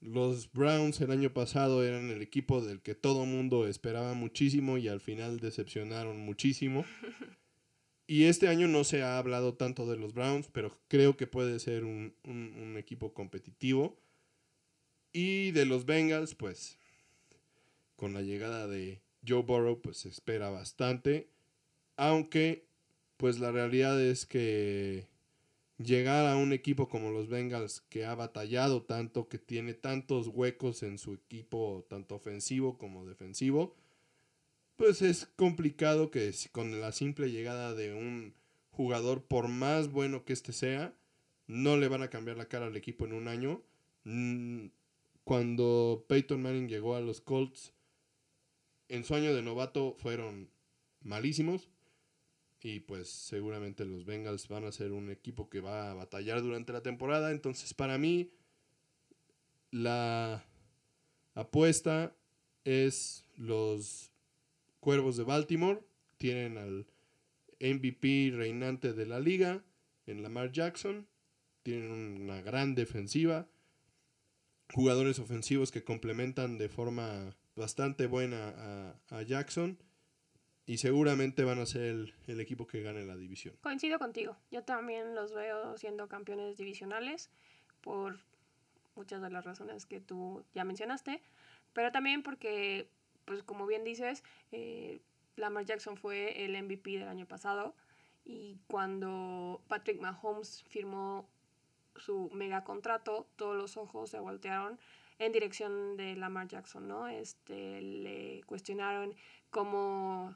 [0.01, 4.88] Los Browns el año pasado eran el equipo del que todo mundo esperaba muchísimo y
[4.88, 6.85] al final decepcionaron muchísimo.
[8.07, 11.59] Y este año no se ha hablado tanto de los Browns, pero creo que puede
[11.59, 13.99] ser un, equipo competitivo.
[15.14, 16.79] Y de los Bengals, pues
[17.97, 21.29] con la llegada de Joe Burrow, pues se espera bastante.
[21.97, 22.67] Aunque,
[23.17, 25.07] pues la realidad es que
[25.79, 30.83] llegar a un equipo como los Bengals que ha batallado tanto, que tiene tantos huecos
[30.83, 33.75] en su equipo, tanto ofensivo como defensivo,
[34.77, 38.35] pues es complicado que con la simple llegada de un
[38.71, 40.95] jugador, por más bueno que éste sea,
[41.47, 43.63] no le van a cambiar la cara al equipo en un año.
[44.05, 44.67] Mm,
[45.25, 47.73] cuando Peyton Manning llegó a los Colts,
[48.88, 50.51] en su año de novato fueron
[51.03, 51.68] malísimos.
[52.61, 56.73] Y pues seguramente los Bengals van a ser un equipo que va a batallar durante
[56.73, 57.33] la temporada.
[57.33, 58.31] Entonces para mí
[59.73, 60.45] la
[61.35, 62.14] apuesta
[62.64, 64.12] es los
[64.79, 65.81] Cuervos de Baltimore.
[66.18, 66.87] Tienen al
[67.61, 69.64] MVP reinante de la liga
[70.07, 71.09] en Lamar Jackson.
[71.62, 73.49] Tienen una gran defensiva.
[74.73, 79.79] Jugadores ofensivos que complementan de forma bastante buena a Jackson
[80.65, 83.57] y seguramente van a ser el, equipo que gane la división.
[83.61, 84.37] Coincido contigo.
[84.51, 87.31] Yo también los veo siendo campeones divisionales
[87.81, 88.21] por
[88.95, 91.21] muchas de las razones que tú ya mencionaste,
[91.73, 92.88] pero también porque,
[93.25, 95.01] pues como bien dices, eh,
[95.37, 97.75] Lamar Jackson fue el MVP del año pasado
[98.25, 101.29] y cuando Patrick Mahomes firmó
[101.97, 104.79] su mega contrato, todos los ojos se voltearon
[105.18, 107.09] en dirección de Lamar Jackson, ¿no?
[107.09, 109.14] Este, le cuestionaron
[109.51, 110.35] cómo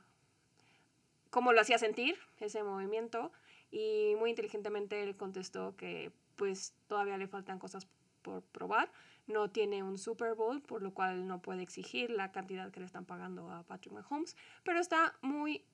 [1.31, 3.31] cómo lo hacía sentir ese movimiento
[3.71, 7.87] y muy inteligentemente él contestó que pues todavía le faltan cosas
[8.23, 8.91] por probar.
[9.27, 12.87] No tiene un Super Bowl, por lo cual no puede exigir la cantidad que le
[12.87, 15.65] están pagando a Patrick Mahomes, pero está muy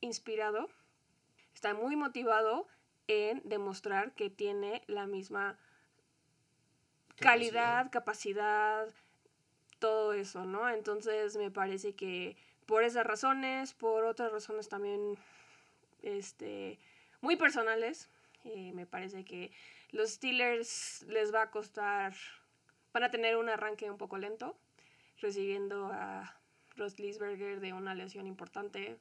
[0.00, 0.68] inspirado,
[1.54, 2.66] está muy motivado
[3.06, 5.58] en demostrar que tiene la misma
[7.18, 8.88] calidad, capacidad,
[9.78, 10.68] todo eso, ¿no?
[10.68, 15.16] Entonces me parece que por esas razones, por otras razones también
[16.02, 16.78] este,
[17.20, 18.10] muy personales.
[18.44, 19.50] Eh, me parece que
[19.90, 22.14] los Steelers les va a costar,
[22.92, 24.56] van a tener un arranque un poco lento,
[25.20, 26.36] recibiendo a
[26.76, 28.98] Ross Lisberger de una lesión importante.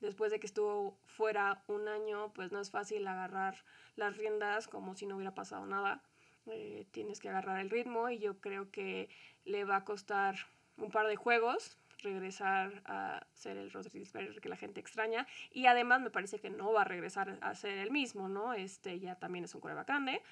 [0.00, 3.64] Después de que estuvo fuera un año, pues no es fácil agarrar
[3.96, 6.02] las riendas como si no hubiera pasado nada.
[6.46, 9.08] Eh, tienes que agarrar el ritmo y yo creo que
[9.44, 10.36] le va a costar
[10.76, 16.00] un par de juegos regresar a ser el Roethlisberger que la gente extraña y además
[16.00, 18.52] me parece que no va a regresar a ser el mismo, ¿no?
[18.52, 20.22] Este ya también es un coreback grande.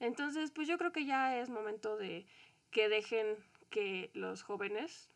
[0.00, 2.26] Entonces, pues yo creo que ya es momento de
[2.70, 3.36] que dejen
[3.70, 5.08] que los jóvenes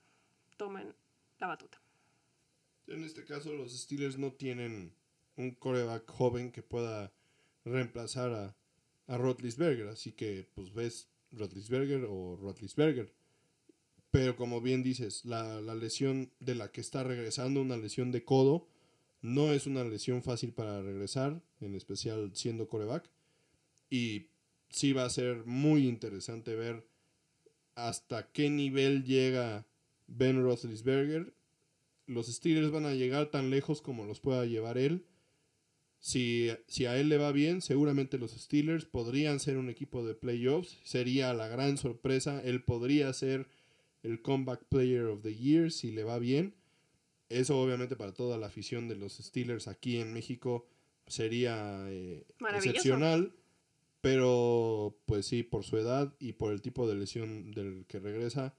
[0.57, 0.95] tomen
[1.39, 1.81] la batuta.
[2.87, 4.95] En este caso, los Steelers no tienen
[5.37, 7.13] un coreback joven que pueda
[7.65, 8.57] reemplazar a,
[9.09, 13.13] a Rotlisberger, así que pues ves Rotlisberger o Rotlisberger.
[14.11, 18.67] Pero como bien dices, la, lesión de la que está regresando, una lesión de codo,
[19.21, 23.11] no es una lesión fácil para regresar, en especial siendo coreback.
[23.91, 24.27] Y
[24.71, 26.87] sí va a ser muy interesante ver
[27.75, 29.67] hasta qué nivel llega
[30.07, 31.35] Ben Roethlisberger.
[32.07, 35.05] Los Steelers van a llegar tan lejos como los pueda llevar él.
[36.01, 40.15] Si, si, a él le va bien, seguramente los Steelers podrían ser un equipo de
[40.15, 40.79] playoffs.
[40.85, 42.41] Sería la gran sorpresa.
[42.45, 43.49] Él podría ser
[44.03, 46.55] el Comeback Player of the Year si le va bien.
[47.29, 50.67] Eso obviamente para toda la afición de los Steelers aquí en México
[51.07, 52.25] sería eh,
[52.55, 53.35] excepcional.
[54.01, 58.55] Pero pues sí, por su edad y por el tipo de lesión del que regresa,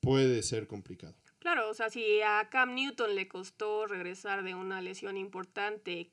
[0.00, 1.16] puede ser complicado.
[1.40, 6.12] Claro, o sea, si a Cam Newton le costó regresar de una lesión importante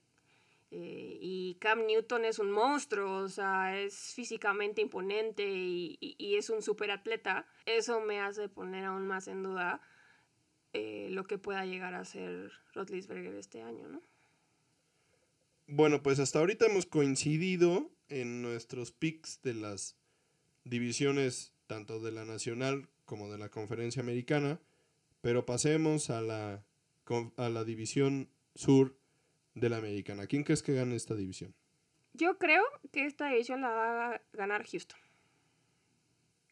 [0.77, 6.49] Eh, y Cam Newton es un monstruo, o sea, es físicamente imponente y, y, es
[6.49, 7.47] un superatleta.
[7.65, 9.81] Eso me hace poner aún más en duda
[10.73, 14.01] eh, lo que pueda llegar a ser Rotlisberger este año, ¿no?
[15.67, 19.95] Bueno, pues hasta ahorita hemos coincidido en nuestros picks de las
[20.65, 24.59] divisiones tanto de la nacional como de la conferencia americana,
[25.21, 26.65] pero pasemos a la,
[27.37, 28.97] a la división sur
[29.55, 30.27] de la americana.
[30.27, 31.55] ¿Quién crees que gane esta división?
[32.13, 34.99] Yo creo que esta división la va a ganar Houston.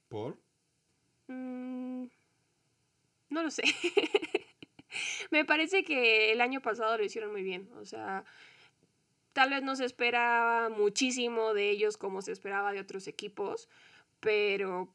[0.09, 0.37] ¿Por?
[1.27, 2.05] Mm,
[3.29, 3.63] no lo sé.
[5.31, 7.69] Me parece que el año pasado lo hicieron muy bien.
[7.75, 8.25] O sea,
[9.33, 13.69] tal vez no se esperaba muchísimo de ellos como se esperaba de otros equipos,
[14.19, 14.93] pero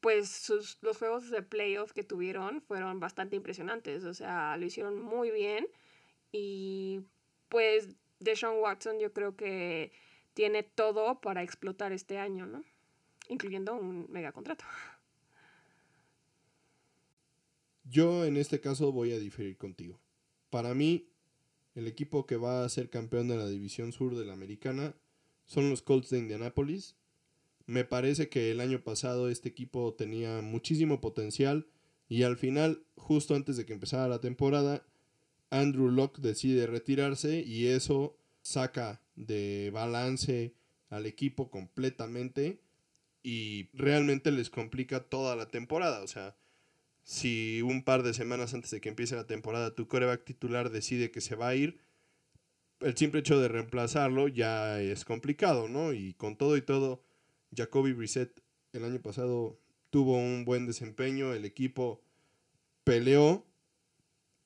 [0.00, 4.04] pues sus, los juegos de playoff que tuvieron fueron bastante impresionantes.
[4.04, 5.66] O sea, lo hicieron muy bien
[6.32, 7.00] y
[7.52, 9.92] pues Deshaun Watson yo creo que
[10.32, 12.64] tiene todo para explotar este año, ¿no?
[13.28, 14.64] Incluyendo un mega contrato.
[17.84, 20.00] Yo en este caso voy a diferir contigo.
[20.48, 21.10] Para mí,
[21.74, 24.94] el equipo que va a ser campeón de la división sur de la americana
[25.44, 26.96] son los Colts de Indianapolis.
[27.66, 31.68] Me parece que el año pasado este equipo tenía muchísimo potencial
[32.08, 34.86] y al final, justo antes de que empezara la temporada,
[35.52, 40.54] Andrew Locke decide retirarse y eso saca de balance
[40.88, 42.62] al equipo completamente
[43.22, 46.02] y realmente les complica toda la temporada.
[46.02, 46.34] O sea,
[47.04, 51.10] si un par de semanas antes de que empiece la temporada tu coreback titular decide
[51.10, 51.78] que se va a ir,
[52.80, 55.92] el simple hecho de reemplazarlo ya es complicado, ¿no?
[55.92, 57.04] Y con todo y todo,
[57.54, 58.42] Jacoby Brissett
[58.72, 62.02] el año pasado tuvo un buen desempeño, el equipo
[62.84, 63.46] peleó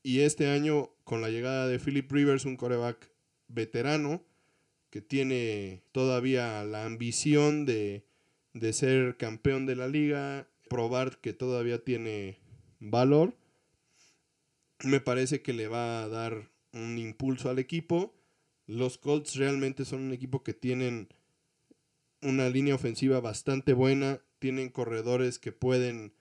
[0.07, 3.11] y este año, con la llegada de Philip Rivers, un coreback
[3.49, 4.23] veterano,
[4.89, 8.07] que tiene todavía la ambición de,
[8.53, 12.39] de ser campeón de la liga, probar que todavía tiene
[12.79, 13.37] valor,
[14.85, 18.15] me parece que le va a dar un impulso al equipo.
[18.69, 21.09] Los Colts realmente son un equipo que tienen
[22.23, 26.16] una línea ofensiva bastante buena, tienen corredores que pueden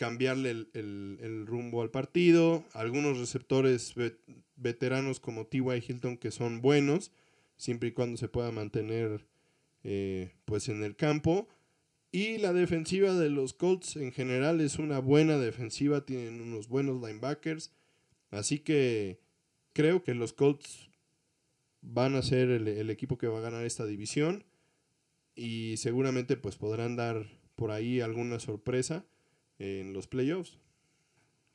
[0.00, 2.64] cambiarle el, rumbo al partido.
[2.72, 3.92] Algunos receptores
[4.56, 5.84] veteranos como T.Y.
[5.86, 7.12] Hilton que son buenos,
[7.58, 9.26] siempre y cuando se pueda mantener
[9.84, 11.48] eh, pues en el campo.
[12.10, 17.06] Y la defensiva de los Colts en general es una buena defensiva, tienen unos buenos
[17.06, 17.70] linebackers.
[18.30, 19.20] Así que
[19.74, 20.88] creo que los Colts
[21.82, 24.46] van a ser el, el equipo que va a ganar esta división.
[25.34, 29.04] Y seguramente pues podrán dar por ahí alguna sorpresa
[29.60, 30.58] en los playoffs.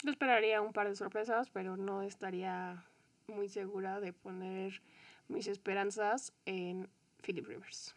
[0.04, 2.86] Yo esperaría un par de sorpresas, pero no estaría
[3.28, 4.82] muy segura de poner
[5.28, 6.88] mis esperanzas en
[7.22, 7.96] Philip Rivers.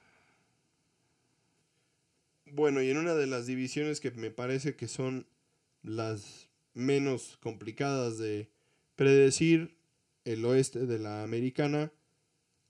[2.46, 5.26] Bueno, y en una de las divisiones que me parece que son
[5.82, 8.48] las menos complicadas de
[8.96, 9.76] predecir,
[10.24, 11.92] el oeste de la americana,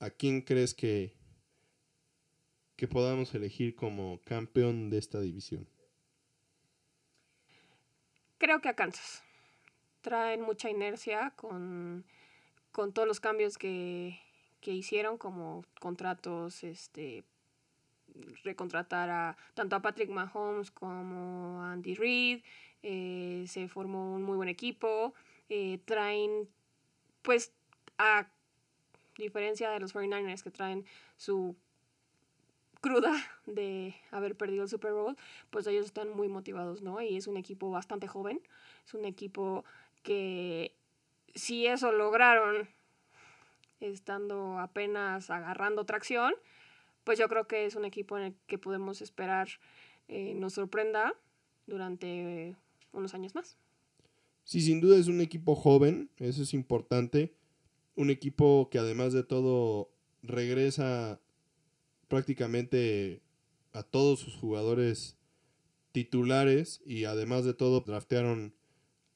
[0.01, 1.15] ¿a quién crees que,
[2.77, 5.69] que podamos elegir como campeón de esta división?
[8.39, 9.25] Creo que a Kansas.
[10.01, 12.05] Traen mucha inercia con,
[12.73, 14.21] todos los cambios que,
[14.63, 17.25] hicieron, como contratos, este
[18.43, 22.43] recontratar a tanto a Patrick Mahomes como a Andy Reid.
[22.83, 25.15] Eh, se formó un muy buen equipo.
[25.49, 26.49] Eh, traen,
[27.23, 27.53] pues,
[27.99, 28.29] a
[29.17, 30.87] diferencia de los 49ers que traen
[31.17, 31.57] su
[32.81, 33.13] cruda
[33.47, 35.17] de haber perdido el Super Bowl,
[35.51, 37.01] pues ellos están muy motivados, ¿no?
[37.01, 38.41] Y es un equipo bastante joven,
[38.87, 39.65] es un equipo
[40.03, 40.75] que
[41.35, 42.69] si eso lograron
[43.81, 46.35] estando apenas agarrando tracción,
[47.05, 49.49] pues yo creo que es un equipo en el que podemos esperar
[50.09, 51.15] eh, nos sorprenda
[51.67, 52.57] durante
[52.93, 53.59] unos años más.
[54.45, 57.35] Sí, sin duda es un equipo joven, eso es importante.
[57.95, 59.91] Un equipo que además de todo
[60.23, 61.21] regresa
[62.09, 63.23] prácticamente
[63.73, 65.17] a todos sus jugadores
[65.93, 68.55] titulares y además de todo draftearon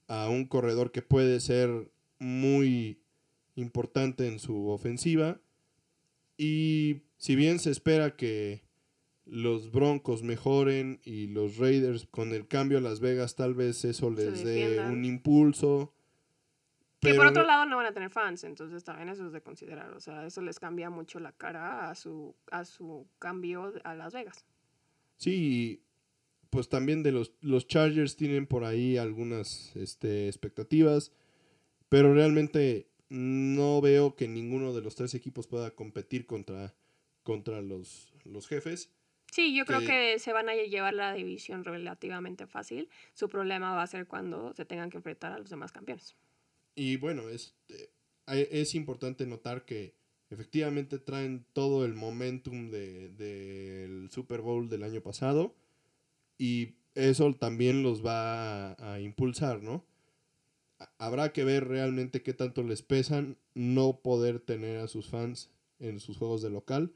[0.09, 3.01] a un corredor que puede ser muy
[3.57, 5.40] importante en su ofensiva.
[6.36, 8.62] Y si bien se espera que
[9.24, 14.11] los Broncos mejoren y los Raiders con el cambio a Las Vegas tal vez eso
[14.11, 15.95] les dé un impulso
[17.03, 19.91] que por otro lado no van a tener fans, entonces también eso es de considerar.
[19.91, 24.15] O sea, eso les cambia mucho la cara a su, a su cambio a Las
[24.15, 24.47] Vegas.
[25.17, 25.85] Sí,
[26.51, 31.13] pues también de los, los Chargers tienen por ahí algunas este, expectativas,
[31.89, 36.75] pero realmente no veo que ninguno de los tres equipos pueda competir contra,
[37.25, 38.91] contra los, los jefes.
[39.33, 42.89] Sí, yo creo que se van a llevar la división relativamente fácil.
[43.15, 46.15] Su problema va a ser cuando se tengan que enfrentar a los demás campeones.
[46.75, 49.95] Y bueno, es, eh, es importante notar que
[50.31, 55.55] efectivamente traen todo el momentum del de, Super Bowl del año pasado
[56.39, 59.85] y eso también los va a, impulsar, ¿no?
[60.99, 66.01] Habrá que ver realmente qué tanto les pesan no poder tener a sus fans en
[66.01, 66.93] sus juegos de local.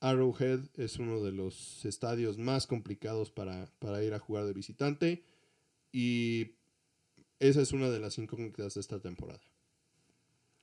[0.00, 5.22] Arrowhead es uno de los estadios más complicados para, para ir a jugar de visitante
[5.92, 6.56] y
[7.48, 9.40] esa es una de las incógnitas de esta temporada.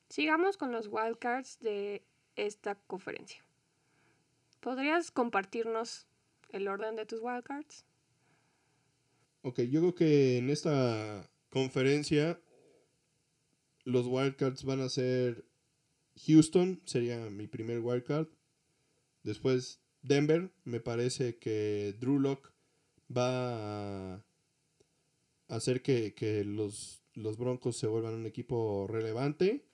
[0.10, 2.04] Sigamos con los wildcards de
[2.36, 3.44] esta conferencia.
[4.60, 6.08] ¿Podrías compartirnos
[6.50, 7.86] el orden de tus wildcards?
[9.44, 12.40] Ok, yo creo que en esta conferencia
[13.84, 15.46] los wildcards van a ser
[16.26, 18.28] Houston, sería mi primer wildcard.
[19.24, 22.52] Después Denver, me parece que Drew Lock
[23.16, 24.26] va a
[25.52, 29.66] hacer que, que los, los Broncos se vuelvan un equipo relevante.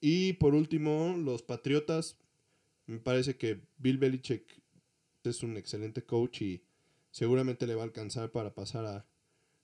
[0.00, 2.16] Y por último, los Patriotas.
[2.86, 4.42] Me parece que Bill Belichick
[5.24, 6.62] es un excelente coach y
[7.10, 9.06] seguramente le va a alcanzar para pasar a,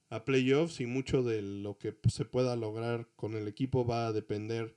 [0.09, 4.13] a playoffs y mucho de lo que se pueda lograr con el equipo va a
[4.13, 4.75] depender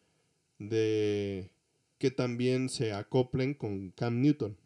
[0.59, 1.51] de
[1.99, 4.57] que también se acoplen con Cam Newton.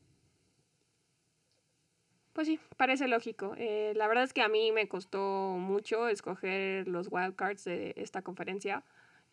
[2.33, 3.55] Pues sí, parece lógico.
[3.59, 8.23] Eh, la verdad es que a mí me costó mucho escoger los wildcards de esta
[8.23, 8.85] conferencia.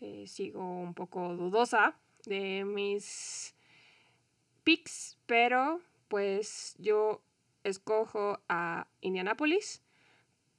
[0.02, 3.56] Eh, sigo un poco dudosa de mis
[4.64, 7.22] picks, pero pues yo
[7.64, 9.82] escojo a Indianapolis,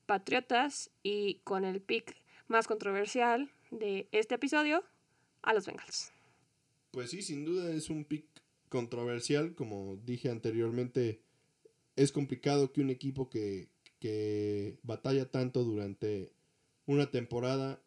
[0.07, 2.17] Patriotas y con el pick
[2.49, 4.83] más controversial de este episodio,
[5.43, 6.13] a los Bengals.
[6.91, 8.27] Pues sí, sin duda es un pick
[8.69, 11.21] controversial, como dije anteriormente,
[12.03, 16.33] es complicado que un equipo que, que batalla tanto durante
[16.87, 17.83] una temporada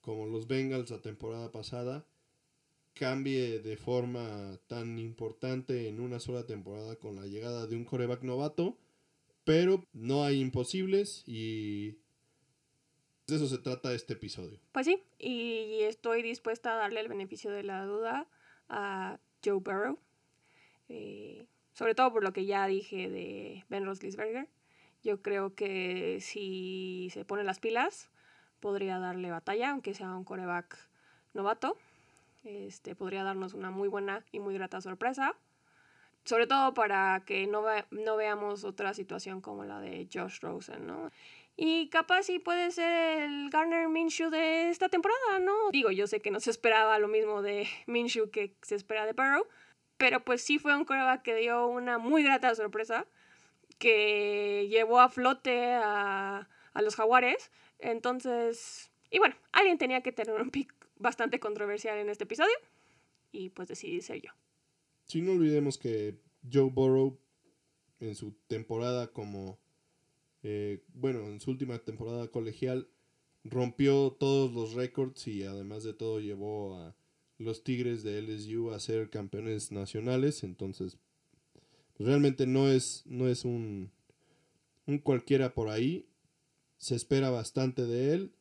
[0.00, 2.06] como los Bengals la temporada pasada,
[2.94, 8.22] cambie de forma tan importante en una sola temporada con la llegada de un coreback
[8.22, 8.78] novato,
[9.44, 11.98] pero no hay imposibles y
[13.26, 14.60] de eso se trata este episodio.
[14.72, 18.28] Pues sí, y estoy dispuesta a darle el beneficio de la duda
[18.68, 19.98] a Joe Burrow,
[20.88, 24.48] eh, sobre todo por lo que ya dije de Ben Roethlisberger.
[25.02, 28.08] Yo creo que si se pone las pilas,
[28.60, 30.78] podría darle batalla, aunque sea un coreback
[31.34, 31.76] novato.
[32.44, 35.34] Este, podría darnos una muy buena y muy grata sorpresa.
[36.24, 41.10] Sobre todo para que no, no veamos otra situación como la de Josh Rosen, ¿no?
[41.58, 45.70] Y capaz sí puede ser el Garner Minshew de esta temporada, ¿no?
[45.72, 49.12] Digo, yo sé que no se esperaba lo mismo de Minshew que se espera de
[49.12, 49.46] Burrow,
[49.96, 53.06] pero pues sí fue un coreback que dio una muy grata sorpresa,
[53.78, 60.40] que llevó a flote a, a los jaguares entonces, y bueno, alguien tenía que tener
[60.40, 62.54] un pick bastante controversial en este episodio
[63.32, 64.30] y pues decidí ser yo.
[65.04, 66.18] Sí, no olvidemos que
[66.50, 67.18] Joe Burrow
[68.00, 69.58] en su temporada como,
[70.42, 72.88] eh, bueno, en su última temporada colegial
[73.44, 76.96] rompió todos los récords y además de todo llevó a
[77.38, 80.98] los Tigres de LSU a ser campeones nacionales, entonces
[81.96, 83.90] pues realmente no es, no es un,
[84.86, 86.06] un cualquiera por ahí
[86.78, 88.34] se espera bastante de él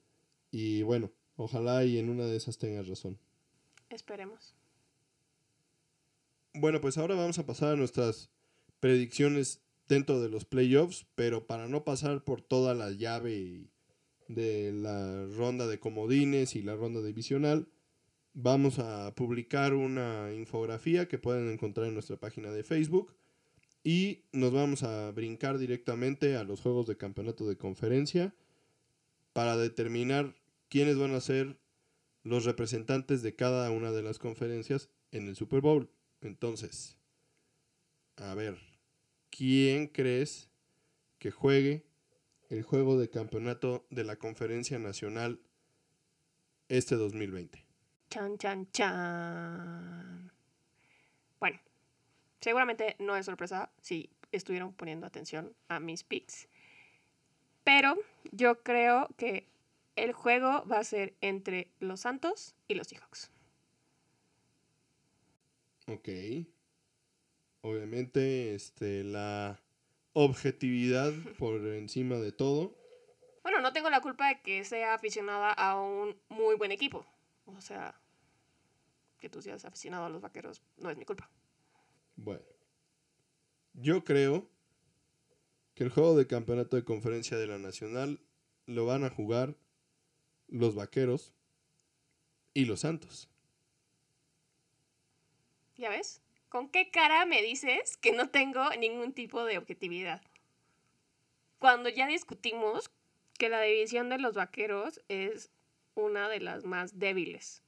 [0.51, 3.17] y bueno, ojalá y en una de esas tengas razón.
[3.89, 4.55] Esperemos.
[6.53, 8.29] Bueno, pues ahora vamos a pasar a nuestras
[8.79, 13.67] predicciones dentro de los playoffs, pero para no pasar por toda la llave
[14.27, 17.67] de la ronda de comodines y la ronda divisional,
[18.36, 23.15] vamos a publicar una infografía que pueden encontrar en nuestra página de Facebook
[23.81, 28.36] y nos vamos a brincar directamente a los juegos de campeonato de conferencia
[29.31, 30.36] para determinar
[30.67, 31.57] quiénes van a ser
[32.23, 35.89] los representantes de cada una de las conferencias en el Super Bowl.
[36.21, 36.97] Entonces,
[38.17, 38.57] a ver,
[39.29, 40.49] ¿quién crees
[41.19, 41.86] que juegue
[42.49, 45.39] el juego de campeonato de la Conferencia Nacional
[46.67, 47.64] este 2020?
[48.16, 50.32] Chan, chan, chan.
[51.38, 51.59] Bueno,
[52.39, 56.47] Seguramente no es sorpresa si estuvieron poniendo atención a mis picks.
[57.66, 57.97] Pero
[58.32, 59.45] yo creo que
[59.97, 63.32] el juego va a ser entre los Santos y los Seahawks.
[65.88, 66.07] Ok.
[67.63, 69.59] Obviamente, este, la
[70.13, 72.78] objetividad por encima de todo.
[73.43, 77.05] Bueno, no tengo la culpa de que sea aficionada a un muy buen equipo.
[77.47, 77.99] O sea,
[79.26, 81.32] que tú seas aficionado a los vaqueros no es mi culpa.
[82.15, 82.45] Bueno,
[83.73, 84.47] yo creo
[85.73, 88.21] que el juego de campeonato de conferencia de la Nacional
[88.67, 89.57] lo van a jugar
[90.47, 91.34] los vaqueros
[92.53, 93.28] y los santos.
[95.76, 96.21] ¿Ya ves?
[96.49, 100.21] ¿Con qué cara me dices que no tengo ningún tipo de objetividad?
[101.57, 102.91] Cuando ya discutimos
[103.39, 105.49] que la división de los vaqueros es
[105.95, 107.64] una de las más débiles.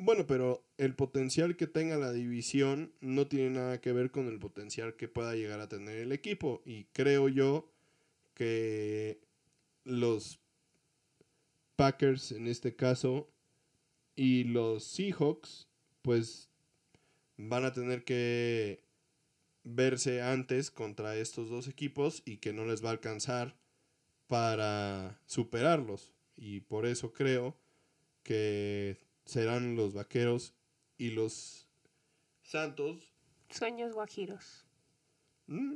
[0.00, 4.38] Bueno, pero el potencial que tenga la división no tiene nada que ver con el
[4.38, 6.62] potencial que pueda llegar a tener el equipo.
[6.64, 7.68] Y creo yo
[8.34, 9.20] que
[9.82, 10.38] los
[11.74, 13.28] Packers en este caso
[14.14, 15.68] y los Seahawks
[16.02, 16.48] pues
[17.36, 18.84] van a tener que
[19.64, 23.58] verse antes contra estos dos equipos y que no les va a alcanzar
[24.28, 26.12] para superarlos.
[26.36, 27.56] Y por eso creo
[28.22, 30.54] que serán los vaqueros
[30.96, 31.68] y los
[32.42, 33.12] santos.
[33.50, 34.64] Sueños guajiros.
[35.46, 35.74] Mm,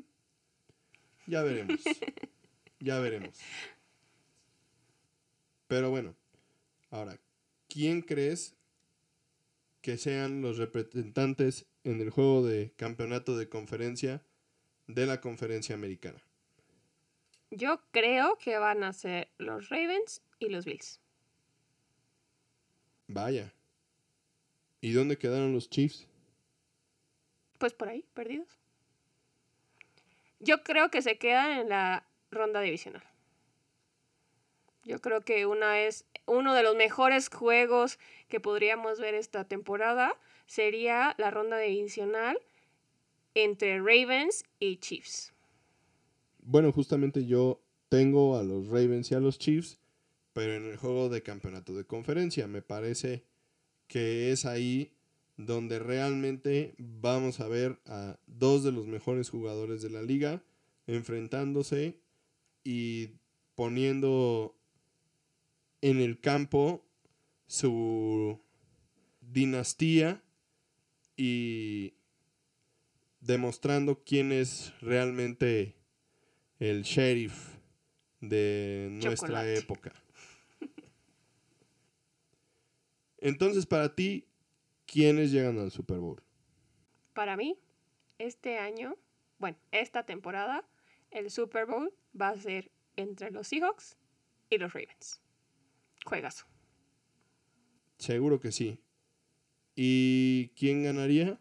[1.26, 1.80] ya veremos.
[2.80, 3.38] ya veremos.
[5.66, 6.16] Pero bueno,
[6.90, 7.20] ahora,
[7.68, 8.56] ¿quién crees
[9.82, 14.24] que sean los representantes en el juego de campeonato de conferencia
[14.86, 16.22] de la conferencia americana?
[17.50, 21.01] Yo creo que van a ser los Ravens y los Bills.
[23.12, 23.52] Vaya.
[24.80, 26.06] ¿Y dónde quedaron los Chiefs?
[27.58, 28.58] Pues por ahí, perdidos.
[30.40, 33.04] Yo creo que se quedan en la ronda divisional.
[34.84, 37.98] Yo creo que una es uno de los mejores juegos
[38.28, 42.40] que podríamos ver esta temporada sería la ronda divisional
[43.34, 45.32] entre Ravens y Chiefs.
[46.40, 49.78] Bueno, justamente yo tengo a los Ravens y a los Chiefs,
[50.32, 53.24] pero en el juego de campeonato de conferencia me parece
[53.86, 54.92] que es ahí
[55.36, 60.42] donde realmente vamos a ver a dos de los mejores jugadores de la liga
[60.86, 62.00] enfrentándose
[62.64, 63.10] y
[63.54, 64.56] poniendo
[65.80, 66.84] en el campo
[67.46, 68.40] su
[69.20, 70.22] dinastía
[71.16, 71.94] y
[73.20, 75.76] demostrando quién es realmente
[76.58, 77.56] el sheriff
[78.20, 79.58] de nuestra Chocolate.
[79.58, 79.92] época.
[83.22, 84.26] Entonces, para ti,
[84.84, 86.20] ¿quiénes llegan al Super Bowl?
[87.14, 87.56] Para mí,
[88.18, 88.96] este año,
[89.38, 90.68] bueno, esta temporada,
[91.12, 93.96] el Super Bowl va a ser entre los Seahawks
[94.50, 95.22] y los Ravens.
[96.04, 96.46] Juegazo.
[97.98, 98.80] Seguro que sí.
[99.76, 101.40] ¿Y quién ganaría?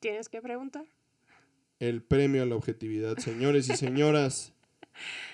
[0.00, 0.86] ¿Tienes que preguntar?
[1.78, 3.16] El premio a la objetividad.
[3.18, 4.52] Señores y señoras,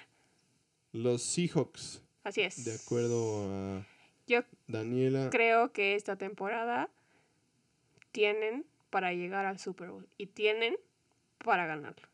[0.93, 2.63] los Seahawks, Así es.
[2.67, 3.87] de acuerdo a
[4.31, 6.89] Yo Daniela, creo que esta temporada
[8.12, 10.76] tienen para llegar al Super Bowl y tienen
[11.45, 12.07] para ganarlo.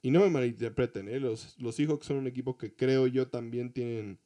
[0.00, 1.20] y no me malinterpreten, ¿eh?
[1.20, 4.18] los, los Seahawks son un equipo que creo yo también tienen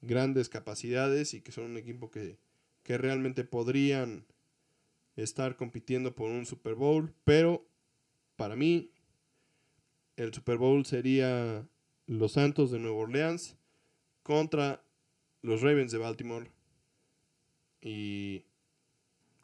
[0.00, 2.38] grandes capacidades y que son un equipo que,
[2.82, 4.24] que realmente podrían
[5.16, 7.66] estar compitiendo por un Super Bowl, pero
[8.36, 8.90] para mí
[10.16, 11.68] el Super Bowl sería
[12.06, 13.58] los Santos de Nueva Orleans
[14.22, 14.82] contra
[15.42, 16.50] los Ravens de Baltimore
[17.80, 18.44] y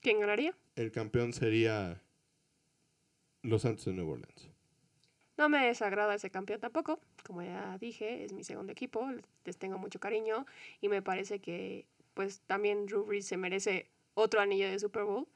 [0.00, 0.54] ¿Quién ganaría?
[0.76, 2.02] el campeón sería
[3.42, 4.50] los Santos de Nueva Orleans.
[5.36, 7.00] No me desagrada ese campeón tampoco.
[7.24, 9.10] Como ya dije, es mi segundo equipo.
[9.44, 10.46] Les tengo mucho cariño.
[10.80, 15.26] Y me parece que pues también Drew Brees se merece otro anillo de Super Bowl.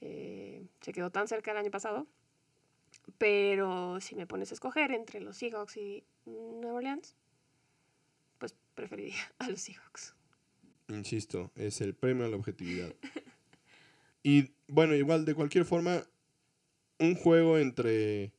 [0.00, 2.06] Eh, se quedó tan cerca el año pasado.
[3.18, 7.16] Pero si me pones a escoger entre los Seahawks y Nueva Orleans,
[8.74, 10.14] preferiría a los Seahawks.
[10.88, 12.94] Insisto, es el premio a la objetividad.
[14.24, 16.06] Y bueno, igual de cualquier forma,
[16.98, 18.32] un juego entre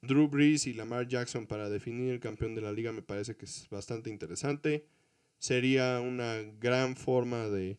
[0.00, 3.44] Drew Brees y Lamar Jackson para definir el campeón de la liga me parece que
[3.44, 4.86] es bastante interesante.
[5.38, 7.78] Sería una gran forma de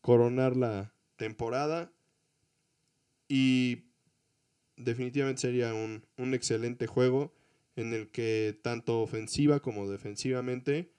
[0.00, 1.92] coronar la temporada
[3.28, 3.84] y
[4.76, 7.32] definitivamente sería un, un excelente juego
[7.76, 10.90] en el que tanto ofensiva como defensivamente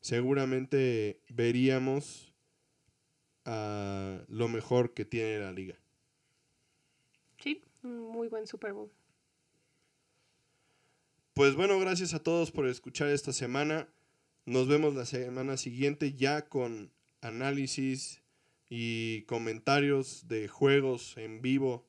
[0.00, 2.34] seguramente veríamos
[3.44, 5.76] a lo mejor que tiene la liga.
[7.38, 8.90] Sí, un muy buen Super Bowl.
[11.34, 13.88] Pues bueno, gracias a todos por escuchar esta semana.
[14.44, 16.90] Nos vemos la semana siguiente ya con
[17.20, 18.22] análisis
[18.68, 21.86] y comentarios de juegos en vivo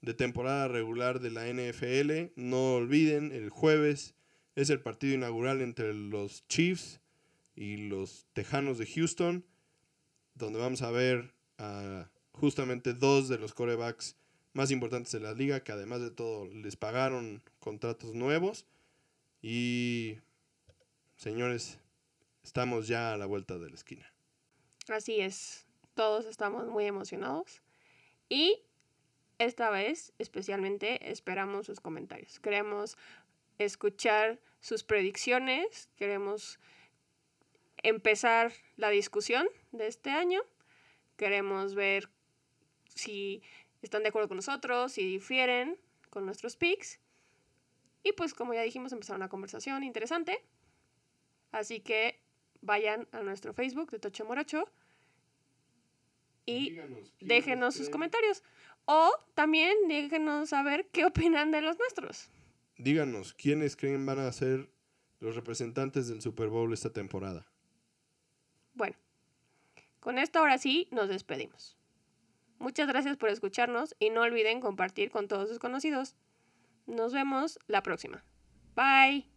[0.00, 2.32] de temporada regular de la NFL.
[2.36, 4.14] No olviden, el jueves
[4.54, 7.00] es el partido inaugural entre los Chiefs
[7.54, 9.44] y los Tejanos de Houston.
[10.34, 14.16] donde vamos a ver a justamente dos de los corebacks
[14.52, 18.66] más importantes de la liga, que además de todo les pagaron contratos nuevos.
[19.42, 20.18] Y,
[21.16, 21.78] señores,
[22.42, 24.12] estamos ya a la vuelta de la esquina.
[24.88, 27.62] Así es, todos estamos muy emocionados.
[28.28, 28.60] Y
[29.38, 32.40] esta vez especialmente esperamos sus comentarios.
[32.40, 32.96] Queremos
[33.58, 36.58] escuchar sus predicciones, queremos
[37.84, 40.40] empezar la discusión de este año,
[41.16, 42.08] queremos ver
[42.88, 43.42] si
[43.82, 45.78] están de acuerdo con nosotros, si difieren
[46.10, 46.98] con nuestros picks.
[48.02, 50.42] Y pues como ya dijimos, empezar una conversación interesante.
[51.52, 52.20] Así que
[52.62, 54.68] vayan a nuestro Facebook de Tocho Morocho
[56.46, 56.78] y
[57.20, 58.42] déjenos sus comentarios.
[58.86, 62.30] O también déjenos saber qué opinan de los nuestros.
[62.76, 64.70] Díganos, ¿quiénes creen van a ser
[65.20, 67.46] los representantes del Super Bowl esta temporada?
[68.74, 68.96] Bueno,
[70.00, 71.76] con esto ahora sí nos despedimos.
[72.58, 76.16] Muchas gracias por escucharnos y no olviden compartir con todos sus conocidos.
[76.86, 78.24] Nos vemos la próxima.
[78.74, 79.33] Bye.